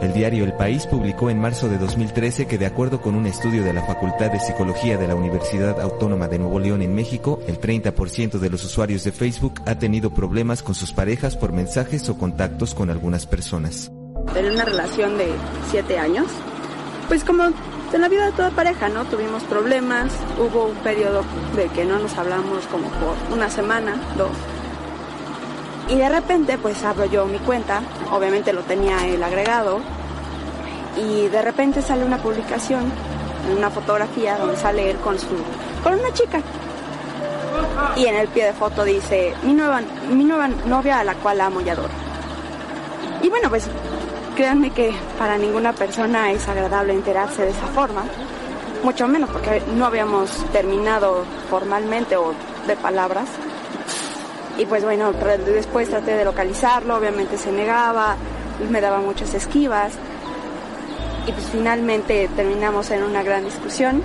El 0.00 0.14
diario 0.14 0.44
El 0.44 0.54
País 0.54 0.86
publicó 0.86 1.28
en 1.28 1.38
marzo 1.38 1.68
de 1.68 1.76
2013 1.76 2.46
que 2.46 2.56
de 2.56 2.64
acuerdo 2.64 3.02
con 3.02 3.14
un 3.14 3.26
estudio 3.26 3.62
de 3.62 3.74
la 3.74 3.82
Facultad 3.82 4.30
de 4.30 4.40
Psicología 4.40 4.96
de 4.96 5.06
la 5.06 5.14
Universidad 5.14 5.78
Autónoma 5.78 6.26
de 6.26 6.38
Nuevo 6.38 6.58
León 6.58 6.80
en 6.80 6.94
México, 6.94 7.38
el 7.46 7.60
30% 7.60 8.38
de 8.38 8.48
los 8.48 8.64
usuarios 8.64 9.04
de 9.04 9.12
Facebook 9.12 9.60
ha 9.66 9.74
tenido 9.74 10.08
problemas 10.08 10.62
con 10.62 10.74
sus 10.74 10.94
parejas 10.94 11.36
por 11.36 11.52
mensajes 11.52 12.08
o 12.08 12.16
contactos 12.16 12.74
con 12.74 12.88
algunas 12.88 13.26
personas. 13.26 13.92
Tenía 14.32 14.52
una 14.52 14.64
relación 14.64 15.18
de 15.18 15.28
siete 15.70 15.98
años. 15.98 16.28
Pues 17.08 17.22
como 17.22 17.44
en 17.92 18.00
la 18.00 18.08
vida 18.08 18.24
de 18.24 18.32
toda 18.32 18.50
pareja, 18.52 18.88
¿no? 18.88 19.04
Tuvimos 19.04 19.42
problemas, 19.44 20.12
hubo 20.38 20.66
un 20.66 20.76
periodo 20.76 21.24
de 21.56 21.66
que 21.68 21.84
no 21.84 21.98
nos 21.98 22.16
hablamos 22.16 22.66
como 22.68 22.88
por 22.88 23.16
una 23.36 23.50
semana, 23.50 24.00
dos. 24.16 24.30
Y 25.90 25.96
de 25.96 26.08
repente 26.08 26.56
pues 26.58 26.82
abro 26.84 27.04
yo 27.06 27.26
mi 27.26 27.38
cuenta, 27.38 27.82
obviamente 28.12 28.52
lo 28.52 28.62
tenía 28.62 29.06
él 29.06 29.22
agregado, 29.22 29.80
y 30.96 31.28
de 31.28 31.42
repente 31.42 31.82
sale 31.82 32.04
una 32.04 32.18
publicación, 32.18 32.90
una 33.56 33.70
fotografía 33.70 34.36
donde 34.36 34.56
sale 34.56 34.90
él 34.90 34.96
con 34.98 35.18
su, 35.18 35.28
con 35.82 35.94
una 35.94 36.12
chica. 36.12 36.40
Y 37.96 38.06
en 38.06 38.16
el 38.16 38.28
pie 38.28 38.46
de 38.46 38.52
foto 38.52 38.84
dice, 38.84 39.34
mi 39.42 39.52
nueva, 39.52 39.80
mi 40.10 40.24
nueva 40.24 40.48
novia 40.48 41.00
a 41.00 41.04
la 41.04 41.14
cual 41.14 41.40
amo 41.40 41.60
y 41.60 41.68
adoro. 41.68 41.90
Y 43.22 43.28
bueno, 43.28 43.48
pues 43.48 43.66
créanme 44.36 44.70
que 44.70 44.94
para 45.18 45.36
ninguna 45.36 45.72
persona 45.72 46.30
es 46.30 46.48
agradable 46.48 46.92
enterarse 46.92 47.42
de 47.42 47.50
esa 47.50 47.66
forma, 47.68 48.04
mucho 48.82 49.06
menos 49.08 49.28
porque 49.30 49.62
no 49.74 49.86
habíamos 49.86 50.30
terminado 50.52 51.24
formalmente 51.50 52.16
o 52.16 52.32
de 52.66 52.76
palabras. 52.76 53.28
Y 54.60 54.66
pues 54.66 54.84
bueno, 54.84 55.14
después 55.46 55.88
traté 55.88 56.14
de 56.14 56.22
localizarlo, 56.22 56.94
obviamente 56.94 57.38
se 57.38 57.50
negaba, 57.50 58.16
me 58.68 58.82
daba 58.82 58.98
muchas 58.98 59.32
esquivas. 59.32 59.92
Y 61.26 61.32
pues 61.32 61.46
finalmente 61.50 62.28
terminamos 62.36 62.90
en 62.90 63.02
una 63.02 63.22
gran 63.22 63.42
discusión, 63.42 64.02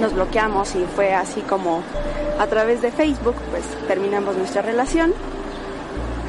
nos 0.00 0.12
bloqueamos 0.12 0.74
y 0.74 0.84
fue 0.96 1.14
así 1.14 1.42
como 1.42 1.84
a 2.40 2.48
través 2.48 2.82
de 2.82 2.90
Facebook 2.90 3.36
pues 3.52 3.62
terminamos 3.86 4.36
nuestra 4.36 4.60
relación. 4.60 5.14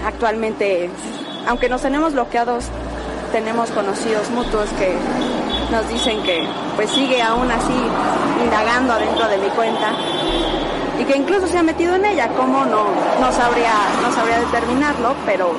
Actualmente, 0.05 0.91
aunque 1.47 1.67
nos 1.67 1.81
tenemos 1.81 2.13
bloqueados, 2.13 2.65
tenemos 3.31 3.71
conocidos 3.71 4.29
mutuos 4.29 4.69
que 4.77 4.93
nos 5.71 5.89
dicen 5.89 6.21
que 6.21 6.45
pues 6.75 6.91
sigue 6.91 7.23
aún 7.23 7.49
así 7.49 7.73
indagando 8.43 8.93
adentro 8.93 9.27
de 9.27 9.37
mi 9.39 9.47
cuenta 9.49 9.95
y 11.01 11.03
que 11.03 11.17
incluso 11.17 11.47
se 11.47 11.57
ha 11.57 11.63
metido 11.63 11.95
en 11.95 12.05
ella, 12.05 12.27
como 12.29 12.63
no, 12.63 12.85
no 13.19 13.31
sabría, 13.31 13.73
no 14.03 14.13
sabría 14.13 14.39
determinarlo, 14.39 15.15
pero, 15.25 15.51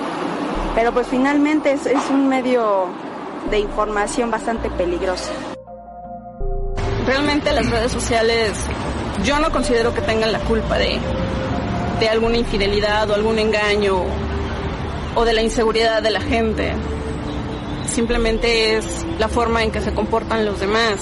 pero 0.76 0.92
pues 0.92 1.08
finalmente 1.08 1.72
es, 1.72 1.84
es 1.86 2.10
un 2.10 2.28
medio 2.28 2.86
de 3.50 3.58
información 3.58 4.30
bastante 4.30 4.70
peligroso. 4.70 5.32
Realmente 7.06 7.52
las 7.52 7.68
redes 7.68 7.90
sociales 7.90 8.52
yo 9.24 9.40
no 9.40 9.50
considero 9.50 9.92
que 9.92 10.00
tengan 10.02 10.30
la 10.30 10.38
culpa 10.38 10.78
de, 10.78 11.00
de 11.98 12.08
alguna 12.08 12.36
infidelidad 12.36 13.10
o 13.10 13.14
algún 13.14 13.40
engaño 13.40 13.96
o 15.16 15.24
de 15.24 15.32
la 15.32 15.42
inseguridad 15.42 16.02
de 16.02 16.10
la 16.10 16.20
gente. 16.20 16.72
Simplemente 17.86 18.76
es 18.76 19.04
la 19.18 19.28
forma 19.28 19.64
en 19.64 19.72
que 19.72 19.80
se 19.80 19.92
comportan 19.92 20.44
los 20.46 20.60
demás. 20.60 21.00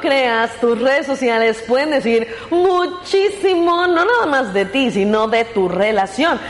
Creas, 0.00 0.58
tus 0.60 0.80
redes 0.80 1.06
sociales 1.06 1.62
pueden 1.66 1.90
decir 1.90 2.26
muchísimo, 2.50 3.86
no 3.86 4.04
nada 4.04 4.26
más 4.26 4.52
de 4.52 4.64
ti, 4.64 4.90
sino 4.90 5.28
de 5.28 5.44
tu 5.44 5.68
relación. 5.68 6.40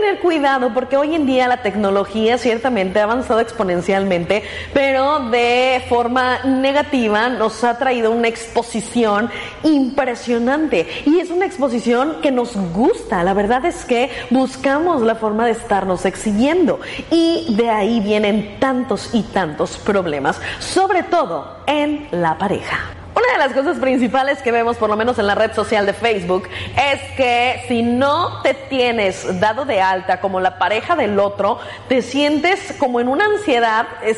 Tener 0.00 0.20
cuidado 0.20 0.72
porque 0.72 0.96
hoy 0.96 1.14
en 1.14 1.26
día 1.26 1.46
la 1.46 1.60
tecnología 1.60 2.38
ciertamente 2.38 3.00
ha 3.00 3.02
avanzado 3.02 3.40
exponencialmente, 3.40 4.42
pero 4.72 5.28
de 5.28 5.84
forma 5.90 6.38
negativa 6.44 7.28
nos 7.28 7.62
ha 7.64 7.76
traído 7.76 8.10
una 8.10 8.28
exposición 8.28 9.28
impresionante. 9.62 10.88
Y 11.04 11.18
es 11.18 11.30
una 11.30 11.44
exposición 11.44 12.16
que 12.22 12.30
nos 12.30 12.56
gusta. 12.72 13.22
La 13.22 13.34
verdad 13.34 13.66
es 13.66 13.84
que 13.84 14.10
buscamos 14.30 15.02
la 15.02 15.16
forma 15.16 15.44
de 15.44 15.52
estarnos 15.52 16.06
exhibiendo. 16.06 16.80
Y 17.10 17.54
de 17.56 17.68
ahí 17.68 18.00
vienen 18.00 18.56
tantos 18.58 19.10
y 19.12 19.22
tantos 19.22 19.76
problemas, 19.76 20.40
sobre 20.60 21.02
todo 21.02 21.58
en 21.66 22.08
la 22.10 22.38
pareja. 22.38 22.99
Una 23.20 23.32
de 23.34 23.38
las 23.38 23.52
cosas 23.52 23.78
principales 23.78 24.40
que 24.40 24.50
vemos, 24.50 24.78
por 24.78 24.88
lo 24.88 24.96
menos 24.96 25.18
en 25.18 25.26
la 25.26 25.34
red 25.34 25.52
social 25.52 25.84
de 25.84 25.92
Facebook, 25.92 26.48
es 26.74 27.02
que 27.18 27.64
si 27.68 27.82
no 27.82 28.40
te 28.40 28.54
tienes 28.54 29.38
dado 29.40 29.66
de 29.66 29.82
alta 29.82 30.20
como 30.22 30.40
la 30.40 30.58
pareja 30.58 30.96
del 30.96 31.18
otro, 31.18 31.58
te 31.86 32.00
sientes 32.00 32.74
como 32.78 32.98
en 32.98 33.08
una 33.08 33.26
ansiedad. 33.26 33.86
Es, 34.02 34.16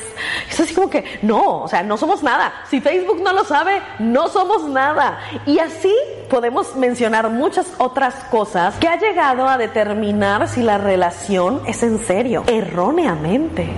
así 0.50 0.72
como 0.72 0.88
que, 0.88 1.18
no, 1.22 1.62
o 1.62 1.68
sea, 1.68 1.82
no 1.82 1.96
somos 1.96 2.22
nada. 2.22 2.52
Si 2.70 2.80
Facebook 2.80 3.20
no 3.22 3.32
lo 3.32 3.44
sabe, 3.44 3.82
no 3.98 4.28
somos 4.28 4.62
nada. 4.64 5.18
Y 5.46 5.58
así 5.58 5.92
podemos 6.30 6.76
mencionar 6.76 7.28
muchas 7.28 7.66
otras 7.78 8.14
cosas 8.30 8.76
que 8.76 8.86
ha 8.86 9.00
llegado 9.00 9.48
a 9.48 9.58
determinar 9.58 10.46
si 10.46 10.62
la 10.62 10.78
relación 10.78 11.60
es 11.66 11.82
en 11.82 11.98
serio, 11.98 12.44
erróneamente. 12.46 13.68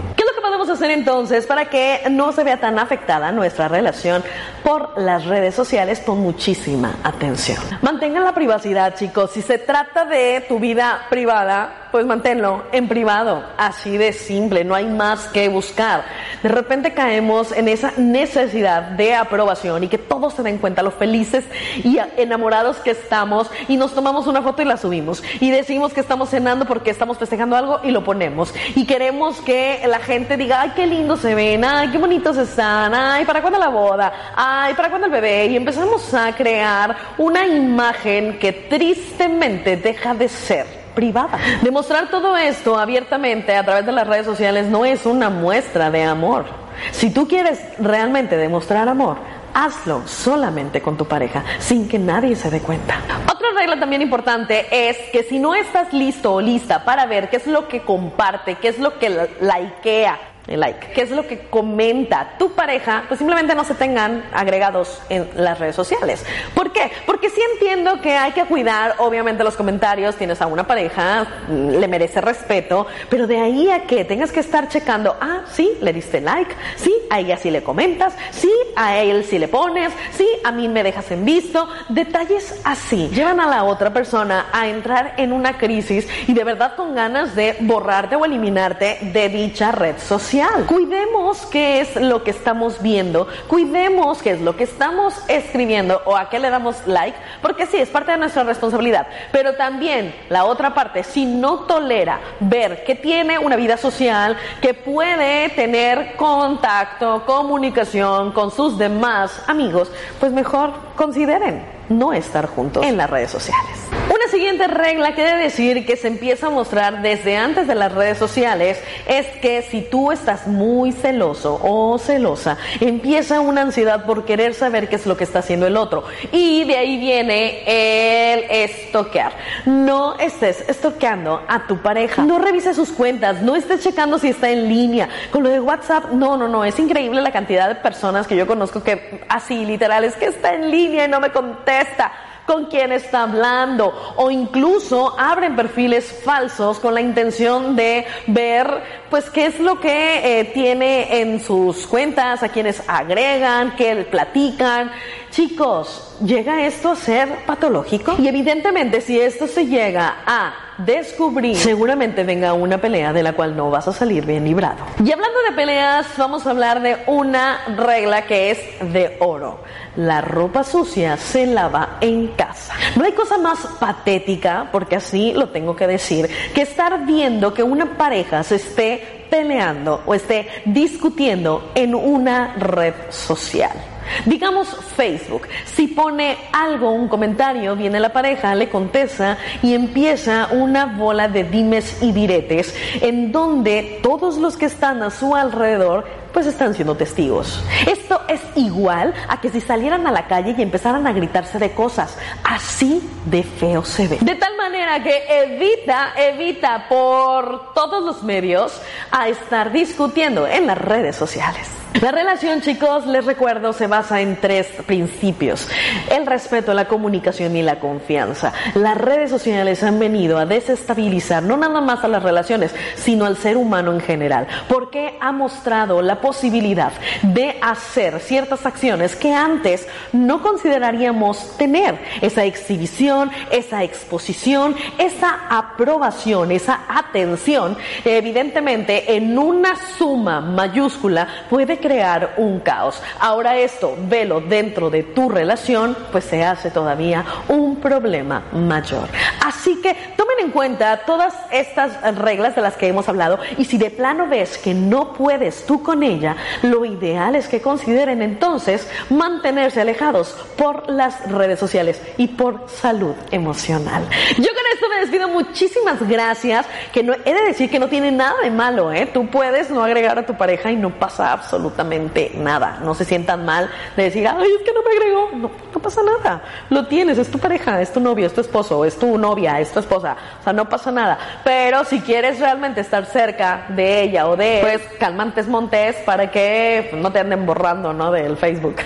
¿Qué 0.85 0.93
es 0.93 0.99
lo 0.99 1.01
que 1.01 1.05
podemos 1.05 1.25
hacer 1.25 1.45
entonces 1.45 1.47
para 1.47 1.65
que 1.67 2.11
no 2.11 2.33
se 2.33 2.45
vea 2.45 2.61
tan 2.61 2.79
afectada 2.79 3.33
nuestra 3.33 3.69
relación 3.69 4.23
por 4.63 4.99
las 5.01 5.25
redes 5.25 5.55
sociales 5.55 6.01
con 6.01 6.21
muchísima 6.21 6.97
atención? 7.03 7.59
Mantengan 7.81 8.25
la 8.25 8.35
privacidad, 8.35 8.95
chicos. 8.95 9.31
Si 9.33 9.41
se 9.41 9.59
trata 9.59 10.05
de 10.05 10.45
tu 10.47 10.59
vida 10.59 11.07
privada, 11.09 11.85
pues 11.95 12.07
manténlo 12.07 12.65
en 12.73 12.89
privado. 12.89 13.45
Así 13.57 13.97
de 13.97 14.13
simple, 14.13 14.65
no 14.65 14.75
hay 14.75 14.87
más 14.87 15.29
que 15.29 15.49
buscar. 15.49 16.05
De 16.43 16.49
repente 16.49 16.93
caemos 16.93 17.53
en 17.53 17.69
esa 17.69 17.93
necesidad 17.97 18.83
de 18.83 19.15
aprobación 19.15 19.85
y 19.85 19.89
que 19.89 19.97
todos 19.97 20.35
se 20.35 20.43
den 20.43 20.59
cuenta 20.59 20.83
lo 20.83 20.91
felices 20.91 21.45
y 21.85 21.99
enamorados 22.17 22.79
que 22.79 22.91
estamos 22.91 23.49
y 23.69 23.77
nos 23.77 23.95
tomamos 23.95 24.27
una 24.27 24.43
foto 24.43 24.61
y 24.61 24.65
la 24.65 24.77
subimos 24.77 25.23
y 25.39 25.53
decimos 25.53 25.93
que 25.93 26.01
estamos 26.01 26.31
cenando 26.31 26.65
porque 26.65 26.91
estamos 26.91 27.17
festejando 27.17 27.55
algo 27.55 27.79
y 27.85 27.93
lo 27.93 28.03
ponemos 28.03 28.53
y 28.75 28.87
queremos 28.87 29.41
que 29.43 29.81
la 29.87 30.01
gente 30.01 30.37
diga, 30.37 30.63
ay, 30.63 30.71
qué 30.75 30.87
lindo 30.87 31.17
se 31.17 31.35
ven, 31.35 31.65
ay, 31.65 31.89
qué 31.89 31.99
bonitos 31.99 32.37
están, 32.37 32.95
ay, 32.95 33.25
¿para 33.25 33.41
cuándo 33.41 33.59
la 33.59 33.69
boda? 33.69 34.13
Ay, 34.35 34.75
¿para 34.75 34.89
cuándo 34.89 35.07
el 35.07 35.13
bebé? 35.13 35.47
Y 35.47 35.57
empezamos 35.57 36.13
a 36.15 36.35
crear 36.35 36.97
una 37.19 37.47
imagen 37.47 38.39
que 38.39 38.53
tristemente 38.53 39.77
deja 39.77 40.15
de 40.15 40.29
ser 40.29 40.67
privada. 40.95 41.39
Demostrar 41.63 42.09
todo 42.09 42.37
esto 42.37 42.79
abiertamente 42.79 43.55
a 43.55 43.65
través 43.65 43.87
de 43.87 43.93
las 43.93 44.07
redes 44.07 44.27
sociales 44.27 44.67
no 44.67 44.85
es 44.85 45.07
una 45.07 45.31
muestra 45.31 45.91
de 45.91 46.03
amor. 46.03 46.45
Si 46.91 47.11
tú 47.11 47.29
quieres 47.29 47.61
realmente 47.79 48.37
demostrar 48.37 48.89
amor, 48.89 49.17
hazlo 49.55 50.07
solamente 50.07 50.83
con 50.83 50.97
tu 50.97 51.07
pareja, 51.07 51.45
sin 51.59 51.89
que 51.89 51.99
nadie 51.99 52.35
se 52.35 52.51
dé 52.51 52.61
cuenta. 52.61 52.99
Otra 53.33 53.49
regla 53.57 53.79
también 53.79 54.03
importante 54.03 54.67
es 54.71 54.97
que 55.13 55.23
si 55.23 55.39
no 55.39 55.55
estás 55.55 55.93
listo 55.93 56.35
o 56.35 56.41
lista 56.41 56.85
para 56.85 57.07
ver 57.07 57.31
qué 57.31 57.37
es 57.37 57.47
lo 57.47 57.69
que 57.69 57.83
comparte, 57.83 58.57
qué 58.57 58.69
es 58.69 58.79
lo 58.79 58.99
que 58.99 59.09
likea, 59.41 60.19
el 60.47 60.61
like. 60.61 60.93
¿Qué 60.93 61.03
es 61.03 61.11
lo 61.11 61.27
que 61.27 61.39
comenta 61.49 62.35
tu 62.39 62.53
pareja? 62.53 63.05
Pues 63.09 63.19
simplemente 63.19 63.55
no 63.55 63.65
se 63.65 63.75
tengan 63.75 64.25
agregados 64.33 65.01
en 65.09 65.29
las 65.37 65.59
redes 65.59 65.75
sociales. 65.75 66.25
¿Por 66.55 66.73
qué? 66.73 66.91
Porque 67.07 67.31
sí 67.31 67.41
entiendo 67.53 68.01
que 68.01 68.17
hay 68.17 68.33
que 68.33 68.45
cuidar, 68.45 68.97
obviamente, 68.99 69.43
los 69.43 69.57
comentarios. 69.57 70.17
Tienes 70.17 70.41
a 70.43 70.47
una 70.47 70.67
pareja, 70.67 71.27
le 71.49 71.89
merece 71.89 72.21
respeto, 72.21 72.87
pero 73.09 73.27
de 73.27 73.39
ahí 73.39 73.71
a 73.71 73.85
que 73.85 74.05
tengas 74.05 74.33
que 74.33 74.41
estar 74.41 74.69
checando, 74.69 75.17
ah, 75.21 75.43
sí, 75.51 75.79
le 75.81 75.93
diste 75.93 76.21
like, 76.21 76.55
sí, 76.77 76.95
a 77.11 77.21
ella 77.21 77.37
sí 77.37 77.51
le 77.51 77.63
comentas, 77.63 78.15
sí, 78.31 78.53
a 78.77 78.99
él 78.99 79.25
sí 79.25 79.39
le 79.39 79.49
pones, 79.49 79.93
sí, 80.13 80.29
a 80.45 80.53
mí 80.53 80.69
me 80.69 80.83
dejas 80.83 81.11
en 81.11 81.25
visto. 81.25 81.69
Detalles 81.89 82.61
así 82.65 83.09
llevan 83.09 83.41
a 83.41 83.47
la 83.47 83.65
otra 83.65 83.93
persona 83.93 84.47
a 84.53 84.69
entrar 84.69 85.15
en 85.17 85.33
una 85.33 85.57
crisis 85.57 86.07
y 86.27 86.35
de 86.35 86.45
verdad 86.45 86.77
con 86.77 86.95
ganas 86.95 87.35
de 87.35 87.57
borrarte 87.61 88.17
o 88.17 88.25
eliminarte 88.25 88.99
de 89.13 89.29
dicha 89.29 89.73
red 89.73 89.97
social. 89.99 90.34
Cuidemos 90.67 91.47
qué 91.47 91.81
es 91.81 91.95
lo 91.95 92.25
que 92.25 92.33
estamos 92.33 92.83
viendo, 92.83 93.29
cuidemos 93.47 94.21
qué 94.21 94.33
es 94.33 94.41
lo 94.41 94.57
que 94.57 94.65
estamos 94.65 95.15
escribiendo 95.29 96.03
o 96.07 96.17
a 96.17 96.29
qué 96.29 96.41
le 96.41 96.51
damos 96.51 96.77
like, 96.87 97.17
porque 97.41 97.67
sí, 97.67 97.77
es 97.77 97.89
parte 97.89 98.11
de 98.11 98.19
nuestra 98.19 98.43
responsabilidad. 98.43 99.07
Pero 99.31 99.55
también 99.55 100.13
la 100.31 100.45
otra 100.45 100.75
parte, 100.75 101.05
si 101.05 101.25
no 101.25 101.61
tolera 101.61 102.19
ver 102.41 102.83
que 102.83 102.97
tiene 102.97 103.39
una 103.39 103.55
vida 103.55 103.77
social, 103.77 104.37
que 104.61 104.75
puede 104.75 105.51
tener 105.51 106.17
contacto, 106.17 107.25
comunicación 107.27 108.33
con 108.33 108.51
sus 108.51 108.77
demás 108.77 109.41
amigos, 109.47 109.89
pues 110.19 110.33
mejor 110.33 110.73
consideren 110.97 111.65
no 111.89 112.13
estar 112.13 112.49
juntos 112.49 112.85
en 112.85 112.97
las 112.97 113.09
redes 113.09 113.31
sociales. 113.31 114.04
Una 114.15 114.29
siguiente 114.29 114.69
regla 114.69 115.13
que 115.17 115.25
debe 115.25 115.43
decir 115.43 115.85
que 115.85 115.97
se 115.97 116.07
empieza 116.07 116.47
a 116.47 116.51
mostrar 116.51 117.03
desde 117.03 117.37
antes 117.37 117.67
de 117.67 117.75
las 117.75 117.93
redes 117.93 118.17
sociales 118.17 118.81
es 119.09 119.27
que 119.43 119.63
si 119.63 119.83
tú 119.83 120.13
estás 120.13 120.47
muy 120.47 120.93
celoso 120.93 121.59
o 121.61 121.99
celosa, 121.99 122.57
empieza 122.81 123.41
una 123.41 123.63
ansiedad 123.63 124.07
por 124.07 124.25
querer 124.25 124.55
saber 124.55 124.89
qué 124.89 124.95
es 124.95 125.07
lo 125.07 125.17
que 125.17 125.25
está 125.25 125.41
haciendo 125.41 125.67
el 125.67 125.77
otro. 125.77 126.05
Y 126.31 126.63
de 126.63 126.77
ahí 126.77 126.97
viene 126.97 127.65
el 127.67 128.45
estoquear. 128.49 129.33
No 129.67 130.17
estés 130.21 130.65
estoqueando 130.69 131.43
a 131.49 131.67
tu 131.67 131.83
pareja. 131.83 132.23
No 132.23 132.39
revises 132.39 132.77
sus 132.77 132.91
cuentas. 132.91 133.43
No 133.43 133.57
estés 133.57 133.83
checando 133.83 134.21
si 134.21 134.29
está 134.29 134.49
en 134.49 134.69
línea. 134.69 135.09
Con 135.33 135.43
lo 135.43 135.49
de 135.49 135.59
WhatsApp, 135.59 136.13
no, 136.13 136.37
no, 136.37 136.47
no. 136.47 136.65
Es 136.65 136.79
increíble 136.79 137.21
la 137.21 137.33
cantidad 137.33 137.67
de 137.67 137.75
personas 137.75 138.29
que 138.29 138.37
yo 138.37 138.47
conozco 138.47 138.81
que 138.81 139.23
así, 139.29 139.67
literal, 139.67 140.05
es 140.05 140.15
que 140.15 140.27
está 140.27 140.55
en 140.55 140.71
línea 140.71 141.07
y 141.07 141.09
no 141.09 141.19
me 141.19 141.33
contesta 141.33 142.13
con 142.47 142.67
quién 142.67 142.93
está 142.93 143.23
hablando 143.23 144.15
o 144.17 144.31
incluso 144.31 145.19
abren 145.19 145.57
perfiles 145.57 146.21
falsos 146.25 146.79
con 146.79 146.95
la 146.95 147.01
intención 147.01 147.77
de 147.77 148.05
ver 148.27 148.83
pues 149.11 149.31
qué 149.31 149.47
es 149.47 149.61
lo 149.61 149.81
que 149.81 150.41
eh, 150.41 150.45
tiene 150.47 151.21
en 151.21 151.41
sus 151.41 151.87
cuentas, 151.87 152.43
a 152.43 152.49
quienes 152.49 152.83
agregan, 152.89 153.77
qué 153.77 153.95
platican. 154.11 154.91
Chicos, 155.31 156.17
¿llega 156.25 156.67
esto 156.67 156.91
a 156.91 156.97
ser 156.97 157.45
patológico? 157.47 158.17
Y 158.19 158.29
evidentemente 158.29 159.01
si 159.01 159.21
esto 159.21 159.47
se 159.47 159.67
llega 159.67 160.17
a 160.27 160.64
descubrir, 160.79 161.57
seguramente 161.57 162.25
venga 162.25 162.53
una 162.53 162.79
pelea 162.79 163.13
de 163.13 163.23
la 163.23 163.33
cual 163.33 163.57
no 163.57 163.71
vas 163.71 163.89
a 163.89 163.93
salir 163.93 164.27
bien 164.27 164.45
librado. 164.45 164.85
Y 165.05 165.13
hablando 165.13 165.39
de 165.49 165.57
peleas, 165.57 166.07
vamos 166.17 166.47
a 166.47 166.51
hablar 166.51 166.83
de 166.83 166.99
una 167.07 167.61
regla 167.77 168.27
que 168.27 168.51
es 168.51 168.59
de 168.93 169.17
oro. 169.21 169.61
La 169.97 170.21
ropa 170.21 170.65
sucia 170.65 171.17
se 171.17 171.47
lava 171.47 171.99
en 172.01 172.29
casa. 172.29 172.75
No 172.97 173.05
hay 173.05 173.13
cosa 173.13 173.39
más 173.39 173.61
patética, 173.79 174.69
porque 174.73 174.97
así 174.97 175.33
lo 175.33 175.51
tengo 175.51 175.77
que 175.77 175.87
decir, 175.87 176.29
que 176.55 176.63
estar 176.63 177.05
viendo 177.07 177.55
que 177.55 177.63
una 177.63 177.97
pareja 177.97 178.43
se 178.43 178.57
esté 178.57 179.27
peleando 179.31 180.03
o 180.07 180.15
esté 180.15 180.49
discutiendo 180.65 181.71
en 181.75 181.95
una 181.95 182.55
red 182.55 182.95
social. 183.11 183.94
Digamos 184.27 184.69
Facebook, 184.97 185.49
si 185.65 185.89
pone 185.89 186.37
algo, 186.53 186.91
un 186.91 187.09
comentario, 187.09 187.77
viene 187.77 188.01
la 188.01 188.13
pareja, 188.13 188.55
le 188.55 188.69
contesta 188.69 189.39
y 189.63 189.75
empieza 189.75 190.49
una 190.51 190.87
bola 190.87 191.29
de 191.29 191.45
dimes 191.45 192.03
y 192.03 192.13
diretes 192.13 192.75
en 193.01 193.33
donde 193.33 194.01
todos 194.03 194.39
los 194.39 194.57
que 194.57 194.67
están 194.67 195.03
a 195.03 195.11
su 195.11 195.35
alrededor 195.35 196.05
pues 196.33 196.47
están 196.47 196.75
siendo 196.75 196.97
testigos. 196.97 197.63
Esto 197.87 198.21
es 198.29 198.41
igual 198.57 199.15
a 199.29 199.41
que 199.41 199.51
si 199.51 199.61
salieran 199.61 200.07
a 200.07 200.11
la 200.11 200.27
calle 200.27 200.55
y 200.59 200.63
empezaran 200.63 201.07
a 201.07 201.13
gritarse 201.13 201.61
de 201.61 201.71
cosas. 201.71 202.19
Así 202.43 203.09
de 203.25 203.45
feo 203.45 203.85
se 203.85 204.09
ve. 204.09 204.19
De 204.21 204.35
tal 204.35 204.57
manera 204.57 205.01
que 205.03 205.23
evita, 205.29 206.13
evita 206.17 206.87
por 206.89 207.73
todos 207.73 208.03
los 208.03 208.25
medios 208.25 208.83
a 209.13 209.29
estar 209.29 209.71
discutiendo 209.71 210.47
en 210.47 210.67
las 210.67 210.79
redes 210.79 211.15
sociales. 211.15 211.84
La 212.01 212.11
relación, 212.11 212.61
chicos, 212.61 213.07
les 213.07 213.25
recuerdo, 213.25 213.73
se 213.73 213.87
basa 213.87 214.21
en 214.21 214.41
tres 214.41 214.67
principios. 214.85 215.69
El 216.11 216.27
respeto, 216.27 216.75
la 216.75 216.89
comunicación 216.89 217.57
y 217.57 217.63
la 217.63 217.79
confianza. 217.79 218.53
Las 218.75 218.99
redes 218.99 219.31
sociales 219.31 219.81
han 219.85 220.01
venido 220.01 220.37
a 220.39 220.45
desestabilizar 220.45 221.45
no 221.45 221.57
nada 221.57 221.81
más 221.81 222.03
a 222.03 222.09
las 222.09 222.25
relaciones, 222.25 222.75
sino 222.97 223.27
al 223.27 223.37
ser 223.37 223.57
humano 223.57 223.93
en 223.93 224.01
general, 224.01 224.49
porque 224.69 225.17
ha 225.21 225.31
mostrado 225.31 226.03
la 226.03 226.21
posibilidad 226.21 226.93
de 227.23 227.59
hacer 227.63 228.19
ciertas 228.19 228.67
acciones 228.67 229.15
que 229.15 229.33
antes 229.33 229.87
no 230.13 230.43
consideraríamos 230.43 231.57
tener. 231.57 232.01
Esa 232.21 232.45
exhibición, 232.45 233.31
esa 233.53 233.85
exposición, 233.85 234.75
esa 234.99 235.47
aprobación, 235.49 236.51
esa 236.51 236.81
atención, 236.89 237.79
evidentemente 238.05 239.15
en 239.15 239.39
una 239.39 239.77
suma 239.97 240.41
mayúscula 240.41 241.29
puede 241.49 241.84
crear 241.85 242.33
un 242.39 242.61
caos. 242.61 243.03
Ahora 243.21 243.59
esto, 243.59 243.95
velo 244.09 244.41
dentro 244.41 244.89
de 244.89 245.03
tu 245.03 245.29
relación, 245.29 245.95
pues 246.11 246.25
se 246.25 246.43
hace 246.43 246.71
todavía 246.71 247.23
un 247.49 247.77
problema 247.77 248.45
mayor. 248.53 249.07
Así 249.45 249.83
que 249.83 249.95
tomen 250.17 250.39
en 250.41 250.51
cuenta 250.51 251.03
todas 251.05 251.35
estas 251.51 252.01
reglas 252.17 252.57
de 252.57 252.63
las 252.63 252.77
que 252.77 252.89
hemos 252.89 253.07
hablado 253.07 253.39
y 253.59 253.67
si 253.67 253.77
de 253.77 253.91
plano 253.91 254.27
ves 254.29 254.57
que 254.57 254.73
no 254.73 255.13
puedes 255.13 255.67
tú 255.67 255.83
con 255.83 256.03
ella, 256.03 256.37
lo 256.63 256.87
ideal 256.87 257.35
es 257.35 257.49
que 257.49 257.61
consideren 257.61 258.23
entonces 258.23 258.89
mantenerse 259.11 259.83
alejados 259.83 260.35
por 260.57 260.89
las 260.89 261.31
redes 261.31 261.59
sociales 261.59 262.01
y 262.17 262.29
por 262.29 262.67
salud 262.71 263.15
emocional. 263.31 264.05
Yo 264.39 264.49
con 264.49 264.65
esto 264.73 264.89
me 264.89 265.01
despido, 265.01 265.29
muchísimas 265.29 266.09
gracias, 266.09 266.65
que 266.95 267.03
no, 267.03 267.13
he 267.13 267.35
de 267.35 267.43
decir 267.43 267.69
que 267.69 267.79
no 267.79 267.89
tiene 267.89 268.11
nada 268.11 268.41
de 268.43 268.51
malo, 268.51 268.91
¿eh? 268.91 269.07
Tú 269.13 269.27
puedes 269.27 269.69
no 269.69 269.85
agregar 269.85 270.19
a 270.19 270.25
tu 270.25 270.35
pareja 270.35 270.71
y 270.71 270.77
no 270.77 270.99
pasa 270.99 271.35
absolutamente 271.75 272.33
nada, 272.37 272.79
no 272.83 272.95
se 272.95 273.05
sientan 273.05 273.45
mal 273.45 273.69
de 273.97 274.05
decir, 274.05 274.27
ay, 274.29 274.49
es 274.59 274.63
que 274.63 274.73
no 274.73 274.83
me 274.83 274.91
agregó, 274.91 275.31
no, 275.35 275.51
no 275.75 275.83
pasa 275.83 276.01
nada, 276.03 276.43
lo 276.71 276.87
tienes, 276.87 277.19
es 277.19 277.31
tu 277.31 277.39
pareja, 277.39 277.81
es 277.81 277.93
tu 277.93 278.01
novio, 278.01 278.27
es 278.27 278.33
tu 278.33 278.41
esposo, 278.41 278.85
es 278.85 278.97
tu 278.97 279.19
novia, 279.19 279.61
es 279.61 279.73
tu 279.73 279.81
esposa, 279.81 280.17
o 280.41 280.45
sea, 280.45 280.53
no 280.53 280.69
pasa 280.69 280.93
nada, 280.93 281.19
pero 281.43 281.85
si 281.85 282.01
quieres 282.01 282.39
realmente 282.39 282.81
estar 282.81 283.07
cerca 283.07 283.67
de 283.71 284.03
ella 284.03 284.29
o 284.29 284.37
de 284.37 284.61
él, 284.61 284.63
pues 284.63 284.99
calmantes 284.99 285.49
montes 285.49 285.97
para 286.07 286.31
que 286.31 286.91
no 286.95 287.11
te 287.11 287.19
anden 287.19 287.45
borrando, 287.45 287.93
¿no? 287.93 288.13
Del 288.13 288.37
Facebook. 288.37 288.77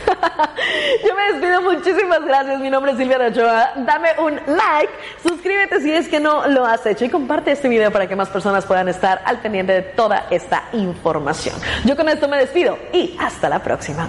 Yo 1.07 1.14
me 1.14 1.33
despido, 1.33 1.62
muchísimas 1.62 2.24
gracias. 2.24 2.61
Mi 2.61 2.70
nombre 2.70 2.92
es 2.92 2.98
Silvia 2.98 3.18
Ochoa. 3.18 3.72
Dame 3.77 4.11
un 4.18 4.35
like, 4.35 4.92
suscríbete 5.22 5.81
si 5.81 5.92
es 5.92 6.09
que 6.09 6.20
no 6.20 6.46
lo 6.48 6.64
has 6.64 6.85
hecho 6.87 7.05
y 7.05 7.09
comparte 7.09 7.53
este 7.53 7.68
video 7.68 7.90
para 7.90 8.09
que 8.09 8.16
más 8.16 8.29
personas 8.29 8.64
puedan 8.64 8.88
estar 8.88 9.20
al 9.24 9.38
pendiente 9.38 9.72
de 9.72 9.83
toda 9.83 10.27
esta 10.31 10.64
información. 10.72 11.55
Yo 11.85 11.96
con 11.96 12.09
esto 12.09 12.29
me 12.29 12.38
despido 12.38 12.78
y 12.93 13.17
hasta 13.19 13.49
la 13.49 13.62
próxima. 13.62 14.09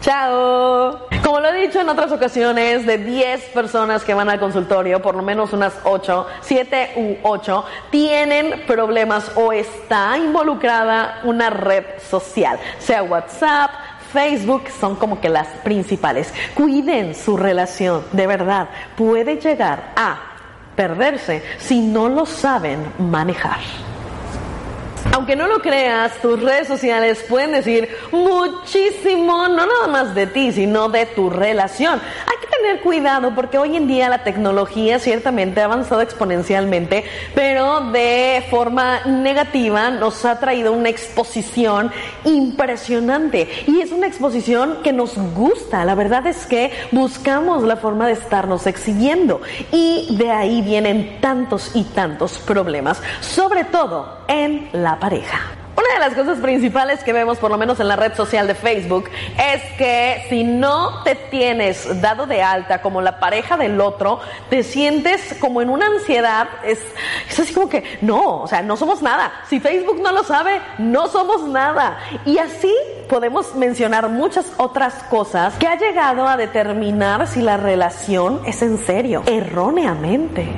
Chao. 0.00 1.08
Como 1.24 1.40
lo 1.40 1.48
he 1.48 1.66
dicho 1.66 1.80
en 1.80 1.88
otras 1.88 2.12
ocasiones, 2.12 2.86
de 2.86 2.98
10 2.98 3.50
personas 3.50 4.04
que 4.04 4.14
van 4.14 4.30
al 4.30 4.38
consultorio, 4.38 5.02
por 5.02 5.16
lo 5.16 5.22
menos 5.22 5.52
unas 5.52 5.74
8, 5.84 6.26
7 6.40 6.92
u 6.96 7.16
8, 7.28 7.64
tienen 7.90 8.62
problemas 8.66 9.30
o 9.34 9.52
está 9.52 10.16
involucrada 10.16 11.20
una 11.24 11.50
red 11.50 11.84
social, 12.08 12.58
sea 12.78 13.02
WhatsApp, 13.02 13.70
Facebook 14.12 14.64
son 14.80 14.96
como 14.96 15.20
que 15.20 15.28
las 15.28 15.48
principales. 15.64 16.32
Cuiden 16.54 17.14
su 17.14 17.36
relación, 17.36 18.04
de 18.12 18.26
verdad. 18.26 18.68
Puede 18.96 19.36
llegar 19.36 19.92
a 19.96 20.18
perderse 20.76 21.42
si 21.58 21.80
no 21.80 22.08
lo 22.08 22.24
saben 22.24 22.92
manejar. 22.98 23.58
Aunque 25.12 25.36
no 25.36 25.46
lo 25.46 25.60
creas, 25.60 26.20
tus 26.20 26.40
redes 26.42 26.68
sociales 26.68 27.24
pueden 27.28 27.52
decir 27.52 27.88
muchísimo, 28.12 29.48
no 29.48 29.66
nada 29.66 29.86
más 29.88 30.14
de 30.14 30.26
ti, 30.26 30.52
sino 30.52 30.88
de 30.88 31.06
tu 31.06 31.30
relación. 31.30 32.00
Hay 32.26 32.36
que 32.40 32.47
tener 32.60 32.80
cuidado 32.80 33.34
porque 33.34 33.58
hoy 33.58 33.76
en 33.76 33.86
día 33.86 34.08
la 34.08 34.24
tecnología 34.24 34.98
ciertamente 34.98 35.60
ha 35.60 35.64
avanzado 35.64 36.00
exponencialmente, 36.00 37.04
pero 37.34 37.90
de 37.90 38.44
forma 38.50 39.00
negativa 39.04 39.90
nos 39.90 40.24
ha 40.24 40.38
traído 40.38 40.72
una 40.72 40.88
exposición 40.88 41.90
impresionante. 42.24 43.48
Y 43.66 43.80
es 43.80 43.92
una 43.92 44.06
exposición 44.06 44.78
que 44.82 44.92
nos 44.92 45.16
gusta. 45.34 45.84
La 45.84 45.94
verdad 45.94 46.26
es 46.26 46.46
que 46.46 46.72
buscamos 46.92 47.62
la 47.62 47.76
forma 47.76 48.06
de 48.06 48.12
estarnos 48.14 48.66
exhibiendo. 48.66 49.40
Y 49.72 50.16
de 50.16 50.30
ahí 50.30 50.62
vienen 50.62 51.18
tantos 51.20 51.72
y 51.74 51.84
tantos 51.84 52.38
problemas, 52.38 53.00
sobre 53.20 53.64
todo 53.64 54.18
en 54.28 54.68
la 54.72 54.98
pareja. 54.98 55.67
Una 55.78 55.94
de 55.94 56.00
las 56.00 56.14
cosas 56.14 56.38
principales 56.40 57.04
que 57.04 57.12
vemos, 57.12 57.38
por 57.38 57.52
lo 57.52 57.56
menos 57.56 57.78
en 57.78 57.86
la 57.86 57.94
red 57.94 58.12
social 58.16 58.48
de 58.48 58.56
Facebook, 58.56 59.08
es 59.38 59.62
que 59.76 60.26
si 60.28 60.42
no 60.42 61.04
te 61.04 61.14
tienes 61.14 62.00
dado 62.00 62.26
de 62.26 62.42
alta 62.42 62.82
como 62.82 63.00
la 63.00 63.20
pareja 63.20 63.56
del 63.56 63.80
otro, 63.80 64.18
te 64.50 64.64
sientes 64.64 65.36
como 65.38 65.62
en 65.62 65.68
una 65.70 65.86
ansiedad. 65.86 66.48
Es, 66.64 66.80
así 67.30 67.54
como 67.54 67.68
que, 67.68 67.84
no, 68.00 68.40
o 68.40 68.48
sea, 68.48 68.60
no 68.60 68.76
somos 68.76 69.02
nada. 69.02 69.30
Si 69.48 69.60
Facebook 69.60 70.00
no 70.02 70.10
lo 70.10 70.24
sabe, 70.24 70.60
no 70.78 71.06
somos 71.06 71.42
nada. 71.42 72.00
Y 72.24 72.38
así 72.38 72.74
podemos 73.08 73.54
mencionar 73.54 74.08
muchas 74.08 74.46
otras 74.56 74.94
cosas 75.04 75.54
que 75.58 75.68
ha 75.68 75.76
llegado 75.76 76.26
a 76.26 76.36
determinar 76.36 77.28
si 77.28 77.40
la 77.40 77.56
relación 77.56 78.40
es 78.46 78.62
en 78.62 78.78
serio, 78.78 79.22
erróneamente. 79.26 80.48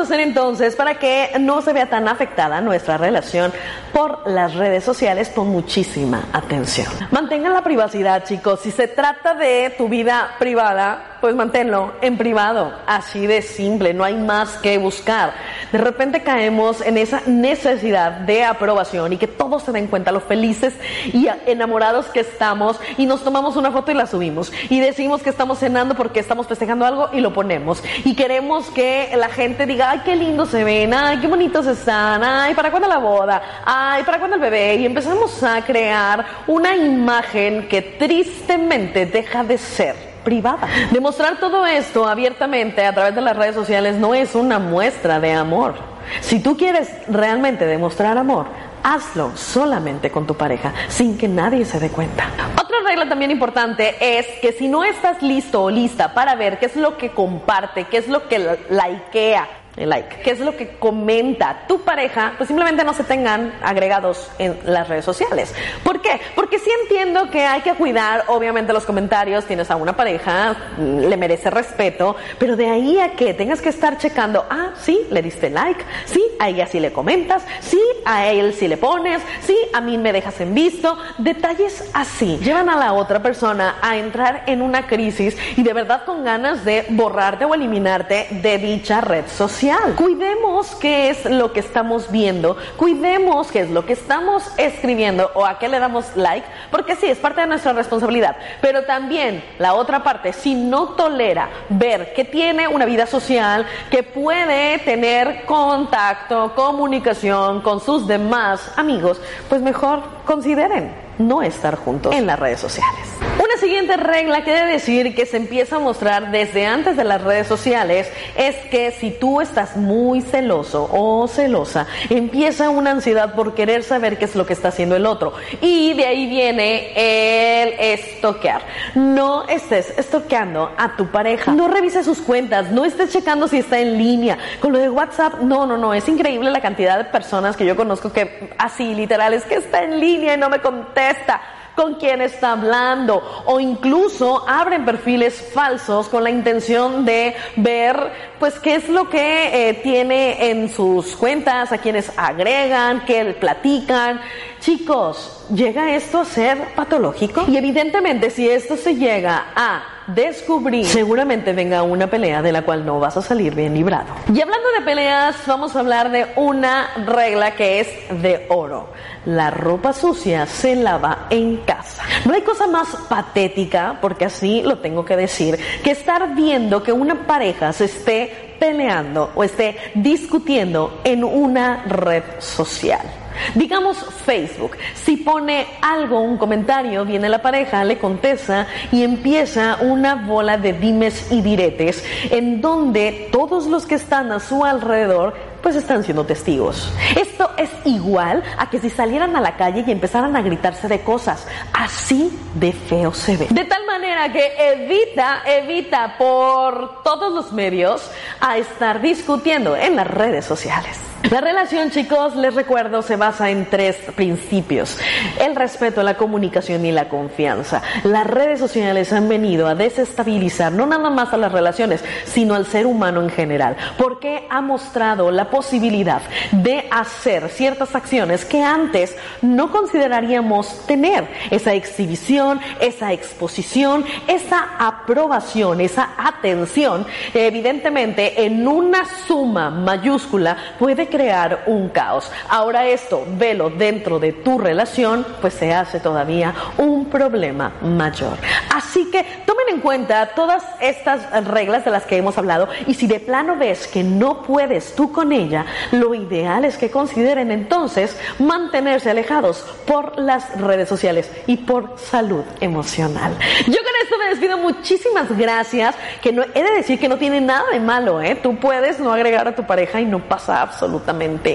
Hacer 0.00 0.20
entonces 0.20 0.76
para 0.76 0.98
que 0.98 1.30
no 1.40 1.62
se 1.62 1.72
vea 1.72 1.88
tan 1.88 2.08
afectada 2.08 2.60
nuestra 2.60 2.96
relación 2.96 3.52
por 3.92 4.28
las 4.28 4.54
redes 4.54 4.84
sociales 4.84 5.28
con 5.28 5.48
muchísima 5.48 6.28
atención? 6.32 6.88
Mantengan 7.10 7.52
la 7.52 7.62
privacidad, 7.62 8.24
chicos. 8.24 8.60
Si 8.60 8.70
se 8.70 8.88
trata 8.88 9.34
de 9.34 9.74
tu 9.76 9.88
vida 9.88 10.30
privada, 10.38 11.18
pues 11.20 11.34
manténlo 11.34 11.92
en 12.00 12.16
privado. 12.16 12.72
Así 12.86 13.26
de 13.26 13.42
simple, 13.42 13.94
no 13.94 14.04
hay 14.04 14.14
más 14.14 14.56
que 14.58 14.78
buscar. 14.78 15.34
De 15.72 15.78
repente 15.78 16.22
caemos 16.22 16.80
en 16.80 16.98
esa 16.98 17.22
necesidad 17.26 18.12
de 18.12 18.44
aprobación 18.44 19.12
y 19.12 19.16
que 19.16 19.26
todos 19.26 19.62
se 19.62 19.72
den 19.72 19.86
cuenta 19.86 20.12
lo 20.12 20.20
felices 20.20 20.74
y 21.12 21.28
enamorados 21.46 22.06
que 22.06 22.20
estamos 22.20 22.80
y 22.96 23.06
nos 23.06 23.22
tomamos 23.22 23.56
una 23.56 23.70
foto 23.70 23.90
y 23.90 23.94
la 23.94 24.06
subimos 24.06 24.52
y 24.68 24.80
decimos 24.80 25.22
que 25.22 25.30
estamos 25.30 25.58
cenando 25.58 25.94
porque 25.94 26.20
estamos 26.20 26.46
festejando 26.46 26.84
algo 26.84 27.10
y 27.12 27.20
lo 27.20 27.32
ponemos 27.32 27.82
y 28.04 28.14
queremos 28.14 28.68
que 28.70 29.10
la 29.16 29.28
gente 29.28 29.66
diga, 29.66 29.90
ay, 29.90 30.02
qué 30.04 30.16
lindo 30.16 30.46
se 30.46 30.64
ven, 30.64 30.92
ay, 30.94 31.18
qué 31.18 31.26
bonitos 31.26 31.66
están, 31.66 32.22
ay, 32.24 32.54
¿para 32.54 32.70
cuándo 32.70 32.88
la 32.88 32.98
boda? 32.98 33.42
Ay, 33.64 34.02
¿para 34.04 34.18
cuándo 34.18 34.36
el 34.36 34.42
bebé? 34.42 34.76
Y 34.76 34.86
empezamos 34.86 35.42
a 35.42 35.62
crear 35.64 36.24
una 36.46 36.76
imagen 36.76 37.68
que 37.68 37.82
tristemente 37.82 39.06
deja 39.06 39.44
de 39.44 39.58
ser 39.58 40.09
privada. 40.24 40.68
Demostrar 40.90 41.38
todo 41.38 41.66
esto 41.66 42.06
abiertamente 42.06 42.84
a 42.84 42.94
través 42.94 43.14
de 43.14 43.20
las 43.20 43.36
redes 43.36 43.54
sociales 43.54 43.96
no 43.96 44.14
es 44.14 44.34
una 44.34 44.58
muestra 44.58 45.20
de 45.20 45.32
amor. 45.32 45.74
Si 46.20 46.40
tú 46.40 46.56
quieres 46.56 46.90
realmente 47.08 47.66
demostrar 47.66 48.18
amor, 48.18 48.46
hazlo 48.82 49.36
solamente 49.36 50.10
con 50.10 50.26
tu 50.26 50.34
pareja, 50.34 50.72
sin 50.88 51.18
que 51.18 51.28
nadie 51.28 51.64
se 51.64 51.78
dé 51.78 51.90
cuenta. 51.90 52.26
Otra 52.60 52.78
regla 52.86 53.08
también 53.08 53.30
importante 53.30 53.96
es 54.18 54.26
que 54.40 54.52
si 54.52 54.68
no 54.68 54.84
estás 54.84 55.22
listo 55.22 55.62
o 55.62 55.70
lista 55.70 56.14
para 56.14 56.34
ver 56.34 56.58
qué 56.58 56.66
es 56.66 56.76
lo 56.76 56.96
que 56.96 57.10
comparte, 57.10 57.84
qué 57.84 57.98
es 57.98 58.08
lo 58.08 58.28
que 58.28 58.58
likea, 58.70 59.48
like, 59.76 60.20
qué 60.22 60.30
es 60.32 60.40
lo 60.40 60.56
que 60.56 60.68
comenta 60.78 61.64
tu 61.68 61.80
pareja, 61.82 62.34
pues 62.36 62.48
simplemente 62.48 62.84
no 62.84 62.92
se 62.92 63.04
tengan 63.04 63.52
agregados 63.62 64.30
en 64.38 64.58
las 64.64 64.88
redes 64.88 65.04
sociales. 65.04 65.54
¿Por 65.84 66.00
qué? 66.00 66.20
Porque 66.34 66.58
sí 66.58 66.70
entiendo 66.82 67.30
que 67.30 67.44
hay 67.44 67.60
que 67.60 67.74
cuidar, 67.74 68.24
obviamente, 68.28 68.72
los 68.72 68.84
comentarios, 68.84 69.44
tienes 69.46 69.70
a 69.70 69.76
una 69.76 69.94
pareja, 69.96 70.56
le 70.78 71.16
merece 71.16 71.50
respeto, 71.50 72.16
pero 72.38 72.56
de 72.56 72.68
ahí 72.68 72.98
a 72.98 73.12
que 73.12 73.34
tengas 73.34 73.60
que 73.60 73.68
estar 73.68 73.98
checando, 73.98 74.44
ah, 74.50 74.70
sí, 74.80 75.06
le 75.10 75.22
diste 75.22 75.50
like, 75.50 75.82
sí, 76.06 76.22
a 76.38 76.48
ella 76.48 76.66
sí 76.66 76.80
le 76.80 76.92
comentas, 76.92 77.44
sí, 77.60 77.80
a 78.04 78.26
él 78.28 78.54
sí 78.54 78.68
le 78.68 78.76
pones, 78.76 79.22
sí, 79.42 79.56
a 79.72 79.80
mí 79.80 79.98
me 79.98 80.12
dejas 80.12 80.40
en 80.40 80.54
visto, 80.54 80.98
detalles 81.18 81.88
así 81.94 82.38
llevan 82.38 82.68
a 82.68 82.76
la 82.76 82.92
otra 82.92 83.22
persona 83.22 83.76
a 83.82 83.96
entrar 83.96 84.44
en 84.46 84.62
una 84.62 84.86
crisis 84.86 85.36
y 85.56 85.62
de 85.62 85.72
verdad 85.72 86.04
con 86.04 86.24
ganas 86.24 86.64
de 86.64 86.86
borrarte 86.90 87.44
o 87.44 87.54
eliminarte 87.54 88.28
de 88.30 88.58
dicha 88.58 89.00
red 89.00 89.26
social. 89.26 89.59
Cuidemos 89.94 90.74
qué 90.76 91.10
es 91.10 91.26
lo 91.26 91.52
que 91.52 91.60
estamos 91.60 92.10
viendo, 92.10 92.56
cuidemos 92.78 93.52
qué 93.52 93.60
es 93.60 93.70
lo 93.70 93.84
que 93.84 93.92
estamos 93.92 94.50
escribiendo 94.56 95.30
o 95.34 95.44
a 95.44 95.58
qué 95.58 95.68
le 95.68 95.78
damos 95.78 96.16
like, 96.16 96.46
porque 96.70 96.96
sí, 96.96 97.06
es 97.06 97.18
parte 97.18 97.42
de 97.42 97.46
nuestra 97.46 97.74
responsabilidad. 97.74 98.36
Pero 98.62 98.84
también 98.84 99.44
la 99.58 99.74
otra 99.74 100.02
parte, 100.02 100.32
si 100.32 100.54
no 100.54 100.90
tolera 100.90 101.50
ver 101.68 102.14
que 102.14 102.24
tiene 102.24 102.68
una 102.68 102.86
vida 102.86 103.06
social, 103.06 103.66
que 103.90 104.02
puede 104.02 104.78
tener 104.78 105.44
contacto, 105.44 106.54
comunicación 106.54 107.60
con 107.60 107.80
sus 107.80 108.06
demás 108.06 108.72
amigos, 108.76 109.20
pues 109.50 109.60
mejor 109.60 110.02
consideren 110.24 110.90
no 111.18 111.42
estar 111.42 111.76
juntos 111.76 112.14
en 112.14 112.26
las 112.26 112.38
redes 112.38 112.60
sociales. 112.60 113.29
Siguiente 113.60 113.98
regla 113.98 114.42
que 114.42 114.52
debe 114.54 114.72
decir 114.72 115.14
que 115.14 115.26
se 115.26 115.36
empieza 115.36 115.76
a 115.76 115.78
mostrar 115.80 116.30
desde 116.30 116.64
antes 116.64 116.96
de 116.96 117.04
las 117.04 117.22
redes 117.22 117.46
sociales 117.46 118.10
es 118.34 118.56
que 118.70 118.90
si 118.90 119.10
tú 119.10 119.42
estás 119.42 119.76
muy 119.76 120.22
celoso 120.22 120.88
o 120.90 121.28
celosa, 121.28 121.86
empieza 122.08 122.70
una 122.70 122.92
ansiedad 122.92 123.34
por 123.34 123.54
querer 123.54 123.82
saber 123.82 124.16
qué 124.16 124.24
es 124.24 124.34
lo 124.34 124.46
que 124.46 124.54
está 124.54 124.68
haciendo 124.68 124.96
el 124.96 125.04
otro. 125.04 125.34
Y 125.60 125.92
de 125.92 126.06
ahí 126.06 126.26
viene 126.26 126.92
el 126.94 127.74
estoquear. 127.78 128.62
No 128.94 129.46
estés 129.46 129.92
estoqueando 129.98 130.72
a 130.78 130.96
tu 130.96 131.08
pareja. 131.08 131.52
No 131.52 131.68
revises 131.68 132.06
sus 132.06 132.20
cuentas. 132.20 132.70
No 132.70 132.86
estés 132.86 133.12
checando 133.12 133.46
si 133.46 133.58
está 133.58 133.78
en 133.78 133.98
línea. 133.98 134.38
Con 134.60 134.72
lo 134.72 134.78
de 134.78 134.88
WhatsApp, 134.88 135.34
no, 135.42 135.66
no, 135.66 135.76
no. 135.76 135.92
Es 135.92 136.08
increíble 136.08 136.50
la 136.50 136.62
cantidad 136.62 136.96
de 136.96 137.04
personas 137.04 137.58
que 137.58 137.66
yo 137.66 137.76
conozco 137.76 138.10
que 138.10 138.54
así 138.56 138.94
literal 138.94 139.34
es 139.34 139.44
que 139.44 139.56
está 139.56 139.82
en 139.82 140.00
línea 140.00 140.32
y 140.32 140.38
no 140.38 140.48
me 140.48 140.60
contesta 140.60 141.42
con 141.74 141.94
quién 141.94 142.20
está 142.20 142.52
hablando 142.52 143.22
o 143.46 143.60
incluso 143.60 144.48
abren 144.48 144.84
perfiles 144.84 145.50
falsos 145.52 146.08
con 146.08 146.24
la 146.24 146.30
intención 146.30 147.04
de 147.04 147.34
ver 147.56 148.30
pues 148.38 148.58
qué 148.58 148.76
es 148.76 148.88
lo 148.88 149.08
que 149.08 149.68
eh, 149.68 149.74
tiene 149.74 150.50
en 150.50 150.72
sus 150.72 151.16
cuentas, 151.16 151.72
a 151.72 151.78
quienes 151.78 152.10
agregan, 152.16 153.04
qué 153.04 153.36
platican 153.38 154.20
Chicos, 154.60 155.46
¿llega 155.54 155.94
esto 155.96 156.20
a 156.20 156.24
ser 156.26 156.74
patológico? 156.74 157.46
Y 157.48 157.56
evidentemente 157.56 158.28
si 158.28 158.46
esto 158.46 158.76
se 158.76 158.94
llega 158.94 159.46
a 159.56 159.99
descubrir, 160.14 160.86
seguramente 160.86 161.52
venga 161.52 161.82
una 161.82 162.08
pelea 162.08 162.42
de 162.42 162.52
la 162.52 162.62
cual 162.62 162.84
no 162.84 163.00
vas 163.00 163.16
a 163.16 163.22
salir 163.22 163.54
bien 163.54 163.74
librado. 163.74 164.06
Y 164.32 164.40
hablando 164.40 164.68
de 164.78 164.84
peleas, 164.84 165.36
vamos 165.46 165.76
a 165.76 165.80
hablar 165.80 166.10
de 166.10 166.26
una 166.36 166.88
regla 167.06 167.54
que 167.54 167.80
es 167.80 167.88
de 168.22 168.46
oro. 168.48 168.88
La 169.26 169.50
ropa 169.50 169.92
sucia 169.92 170.46
se 170.46 170.76
lava 170.76 171.26
en 171.30 171.58
casa. 171.58 172.02
No 172.24 172.34
hay 172.34 172.42
cosa 172.42 172.66
más 172.66 172.88
patética, 173.08 173.98
porque 174.00 174.24
así 174.24 174.62
lo 174.62 174.78
tengo 174.78 175.04
que 175.04 175.16
decir, 175.16 175.58
que 175.84 175.90
estar 175.90 176.34
viendo 176.34 176.82
que 176.82 176.92
una 176.92 177.26
pareja 177.26 177.72
se 177.72 177.84
esté 177.84 178.56
peleando 178.58 179.30
o 179.34 179.44
esté 179.44 179.76
discutiendo 179.94 181.00
en 181.04 181.24
una 181.24 181.84
red 181.84 182.22
social. 182.38 183.19
Digamos 183.54 183.98
Facebook, 184.24 184.76
si 184.94 185.16
pone 185.16 185.66
algo, 185.82 186.20
un 186.20 186.36
comentario, 186.36 187.04
viene 187.04 187.28
la 187.28 187.42
pareja, 187.42 187.84
le 187.84 187.98
contesta 187.98 188.66
y 188.92 189.02
empieza 189.02 189.78
una 189.80 190.14
bola 190.14 190.56
de 190.56 190.72
dimes 190.72 191.30
y 191.30 191.42
diretes 191.42 192.04
en 192.30 192.60
donde 192.60 193.28
todos 193.32 193.66
los 193.66 193.86
que 193.86 193.96
están 193.96 194.32
a 194.32 194.40
su 194.40 194.64
alrededor 194.64 195.34
pues 195.62 195.76
están 195.76 196.02
siendo 196.02 196.24
testigos. 196.24 196.92
Esto 197.16 197.50
es 197.56 197.70
igual 197.84 198.42
a 198.56 198.70
que 198.70 198.78
si 198.78 198.90
salieran 198.90 199.36
a 199.36 199.40
la 199.40 199.56
calle 199.56 199.84
y 199.86 199.90
empezaran 199.90 200.34
a 200.36 200.42
gritarse 200.42 200.88
de 200.88 201.00
cosas. 201.02 201.46
Así 201.72 202.30
de 202.54 202.72
feo 202.72 203.12
se 203.12 203.36
ve. 203.36 203.46
De 203.50 203.64
tal 203.64 203.84
manera 203.86 204.32
que 204.32 204.52
evita, 204.72 205.42
evita 205.44 206.16
por 206.18 207.02
todos 207.02 207.32
los 207.32 207.52
medios 207.52 208.10
a 208.40 208.58
estar 208.58 209.00
discutiendo 209.00 209.76
en 209.76 209.96
las 209.96 210.06
redes 210.06 210.44
sociales. 210.44 211.09
La 211.28 211.42
relación, 211.42 211.90
chicos, 211.90 212.34
les 212.34 212.54
recuerdo, 212.54 213.02
se 213.02 213.14
basa 213.14 213.50
en 213.50 213.66
tres 213.66 213.94
principios. 214.16 214.98
El 215.38 215.54
respeto, 215.54 216.02
la 216.02 216.16
comunicación 216.16 216.84
y 216.86 216.92
la 216.92 217.08
confianza. 217.08 217.82
Las 218.04 218.26
redes 218.26 218.58
sociales 218.58 219.12
han 219.12 219.28
venido 219.28 219.68
a 219.68 219.74
desestabilizar 219.74 220.72
no 220.72 220.86
nada 220.86 221.10
más 221.10 221.32
a 221.32 221.36
las 221.36 221.52
relaciones, 221.52 222.02
sino 222.24 222.54
al 222.54 222.64
ser 222.64 222.86
humano 222.86 223.20
en 223.20 223.28
general, 223.28 223.76
porque 223.98 224.46
ha 224.48 224.62
mostrado 224.62 225.30
la 225.30 225.50
posibilidad 225.50 226.22
de 226.52 226.88
hacer 226.90 227.50
ciertas 227.50 227.94
acciones 227.94 228.46
que 228.46 228.62
antes 228.62 229.14
no 229.42 229.70
consideraríamos 229.70 230.86
tener. 230.86 231.28
Esa 231.50 231.74
exhibición, 231.74 232.60
esa 232.80 233.12
exposición, 233.12 234.06
esa 234.26 234.70
aprobación, 234.78 235.82
esa 235.82 236.10
atención, 236.16 237.06
evidentemente 237.34 238.46
en 238.46 238.66
una 238.66 239.04
suma 239.26 239.70
mayúscula 239.70 240.56
puede 240.78 241.09
crear 241.10 241.64
un 241.66 241.88
caos. 241.90 242.30
Ahora 242.48 242.86
esto, 242.86 243.26
velo 243.36 243.70
dentro 243.70 244.18
de 244.18 244.32
tu 244.32 244.58
relación, 244.58 245.26
pues 245.40 245.54
se 245.54 245.74
hace 245.74 246.00
todavía 246.00 246.54
un 246.78 247.06
problema 247.06 247.72
mayor. 247.82 248.38
Así 248.74 249.10
que 249.10 249.24
tomen 249.44 249.66
en 249.68 249.80
cuenta 249.80 250.30
todas 250.34 250.62
estas 250.80 251.44
reglas 251.46 251.84
de 251.84 251.90
las 251.90 252.04
que 252.04 252.16
hemos 252.16 252.38
hablado 252.38 252.68
y 252.86 252.94
si 252.94 253.06
de 253.06 253.20
plano 253.20 253.56
ves 253.56 253.86
que 253.86 254.02
no 254.02 254.42
puedes 254.42 254.94
tú 254.94 255.12
con 255.12 255.32
ella, 255.32 255.66
lo 255.92 256.14
ideal 256.14 256.64
es 256.64 256.76
que 256.78 256.90
consideren 256.90 257.50
entonces 257.50 258.16
mantenerse 258.38 259.10
alejados 259.10 259.64
por 259.86 260.18
las 260.18 260.58
redes 260.60 260.88
sociales 260.88 261.30
y 261.46 261.58
por 261.58 261.98
salud 261.98 262.44
emocional. 262.60 263.32
Yo 263.66 263.78
con 263.78 263.92
esto 264.02 264.18
me 264.18 264.30
despido, 264.30 264.58
muchísimas 264.58 265.36
gracias, 265.36 265.94
que 266.22 266.32
no 266.32 266.42
he 266.42 266.62
de 266.62 266.72
decir 266.72 266.98
que 266.98 267.08
no 267.08 267.18
tiene 267.18 267.40
nada 267.40 267.64
de 267.72 267.80
malo, 267.80 268.20
¿eh? 268.20 268.38
Tú 268.40 268.56
puedes 268.56 269.00
no 269.00 269.12
agregar 269.12 269.48
a 269.48 269.54
tu 269.54 269.66
pareja 269.66 270.00
y 270.00 270.04
no 270.04 270.20
pasa 270.20 270.62
absolutamente 270.62 270.99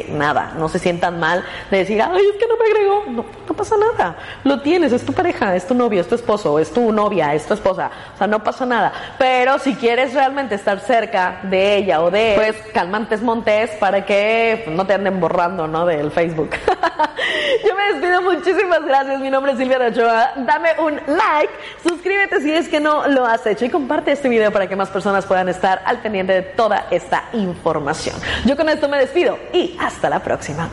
nada. 0.09 0.53
No 0.57 0.69
se 0.69 0.79
sientan 0.79 1.19
mal 1.19 1.43
de 1.71 1.77
decir, 1.77 2.01
ay, 2.01 2.23
es 2.33 2.37
que 2.37 2.47
no 2.47 2.57
me 2.57 2.65
agregó. 2.65 3.03
No, 3.07 3.25
no 3.47 3.55
pasa 3.55 3.75
nada. 3.77 4.15
Lo 4.43 4.61
tienes, 4.61 4.91
es 4.91 5.05
tu 5.05 5.13
pareja, 5.13 5.55
es 5.55 5.67
tu 5.67 5.73
novio, 5.73 6.01
es 6.01 6.07
tu 6.07 6.15
esposo, 6.15 6.59
es 6.59 6.71
tu 6.71 6.91
novia, 6.91 7.33
es 7.33 7.45
tu 7.45 7.53
esposa. 7.53 7.91
O 8.13 8.17
sea, 8.17 8.27
no 8.27 8.43
pasa 8.43 8.65
nada. 8.65 8.91
Pero 9.17 9.59
si 9.59 9.75
quieres 9.75 10.13
realmente 10.13 10.55
estar 10.55 10.79
cerca 10.79 11.39
de 11.43 11.77
ella 11.77 12.01
o 12.01 12.11
de 12.11 12.33
él, 12.33 12.35
pues 12.35 12.55
calmantes 12.73 13.21
montes 13.21 13.71
para 13.71 14.05
que 14.05 14.65
no 14.67 14.85
te 14.85 14.93
anden 14.93 15.19
borrando, 15.19 15.67
¿no? 15.67 15.85
Del 15.85 16.11
Facebook. 16.11 16.51
Yo 17.67 17.75
me 17.75 17.93
despido, 17.93 18.21
muchísimas 18.21 18.83
gracias. 18.85 19.19
Mi 19.19 19.29
nombre 19.29 19.53
es 19.53 19.57
Silvia 19.57 19.79
Ochoa. 19.79 20.31
Dame 20.37 20.69
un 20.79 20.95
like, 21.07 21.53
suscríbete 21.87 22.41
si 22.41 22.51
es 22.51 22.67
que 22.67 22.79
no 22.79 23.07
lo 23.07 23.25
has 23.25 23.45
hecho 23.45 23.65
y 23.65 23.69
comparte 23.69 24.11
este 24.11 24.29
video 24.29 24.51
para 24.51 24.67
que 24.67 24.75
más 24.75 24.89
personas 24.89 25.25
puedan 25.25 25.49
estar 25.49 25.81
al 25.85 25.99
pendiente 25.99 26.33
de 26.33 26.41
toda 26.41 26.87
esta 26.91 27.25
información. 27.33 28.15
Yo 28.45 28.55
con 28.55 28.69
esto 28.69 28.87
me 28.87 28.97
despido 28.97 29.34
y 29.53 29.77
hasta 29.79 30.09
la 30.09 30.19
próxima. 30.19 30.69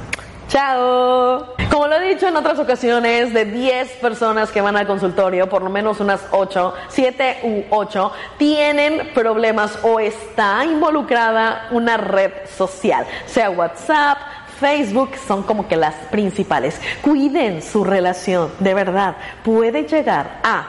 Chao. 0.48 1.54
Como 1.70 1.86
lo 1.86 1.96
he 1.96 2.10
dicho 2.10 2.28
en 2.28 2.36
otras 2.36 2.58
ocasiones, 2.58 3.32
de 3.32 3.46
10 3.46 3.92
personas 3.92 4.50
que 4.50 4.60
van 4.60 4.76
al 4.76 4.86
consultorio, 4.86 5.48
por 5.48 5.62
lo 5.62 5.70
menos 5.70 5.98
unas 6.00 6.20
8, 6.30 6.74
7 6.88 7.40
u 7.44 7.64
8, 7.74 8.12
tienen 8.36 9.14
problemas 9.14 9.78
o 9.82 9.98
está 9.98 10.62
involucrada 10.66 11.68
una 11.70 11.96
red 11.96 12.32
social, 12.54 13.06
sea 13.24 13.48
WhatsApp, 13.48 14.18
Facebook 14.60 15.16
son 15.26 15.42
como 15.42 15.66
que 15.66 15.76
las 15.76 15.94
principales. 16.10 16.78
Cuiden 17.00 17.62
su 17.62 17.82
relación, 17.82 18.52
de 18.60 18.74
verdad. 18.74 19.16
Puede 19.42 19.84
llegar 19.88 20.38
a 20.44 20.66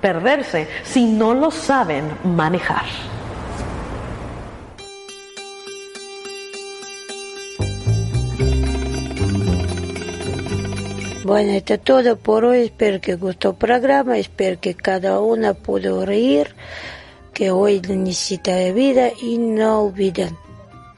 perderse 0.00 0.68
si 0.82 1.06
no 1.06 1.34
lo 1.34 1.50
saben 1.50 2.18
manejar. 2.24 2.84
Bueno, 11.22 11.52
esto 11.52 11.74
es 11.74 11.82
todo 11.82 12.16
por 12.16 12.46
hoy. 12.46 12.62
Espero 12.62 12.98
que 12.98 13.14
gustó 13.16 13.50
el 13.50 13.56
programa. 13.56 14.16
Espero 14.16 14.58
que 14.58 14.74
cada 14.74 15.20
una 15.20 15.52
pudo 15.52 16.06
reír. 16.06 16.54
Que 17.34 17.50
hoy 17.50 17.80
necesita 17.80 18.54
de 18.54 18.72
vida 18.72 19.10
y 19.20 19.36
no 19.36 19.82
olviden. 19.82 20.34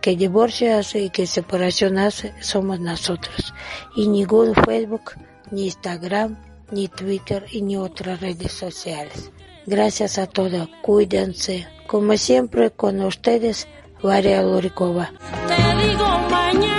Que 0.00 0.16
divorcio 0.16 0.78
hace 0.78 1.00
y 1.00 1.10
que 1.10 1.26
separación 1.26 1.98
hace 1.98 2.34
somos 2.40 2.80
nosotros. 2.80 3.54
Y 3.94 4.08
ningún 4.08 4.54
Facebook, 4.54 5.12
ni 5.50 5.66
Instagram, 5.66 6.36
ni 6.70 6.88
Twitter 6.88 7.46
y 7.50 7.62
ni 7.62 7.76
otras 7.76 8.20
redes 8.20 8.52
sociales. 8.52 9.30
Gracias 9.66 10.18
a 10.18 10.26
todos, 10.26 10.68
cuídense. 10.82 11.68
Como 11.86 12.16
siempre 12.16 12.70
con 12.70 13.00
ustedes, 13.02 13.68
Varia 14.02 14.42
Lurikova. 14.42 15.12
Te 15.46 15.86
digo 15.86 16.06
mañana. 16.30 16.71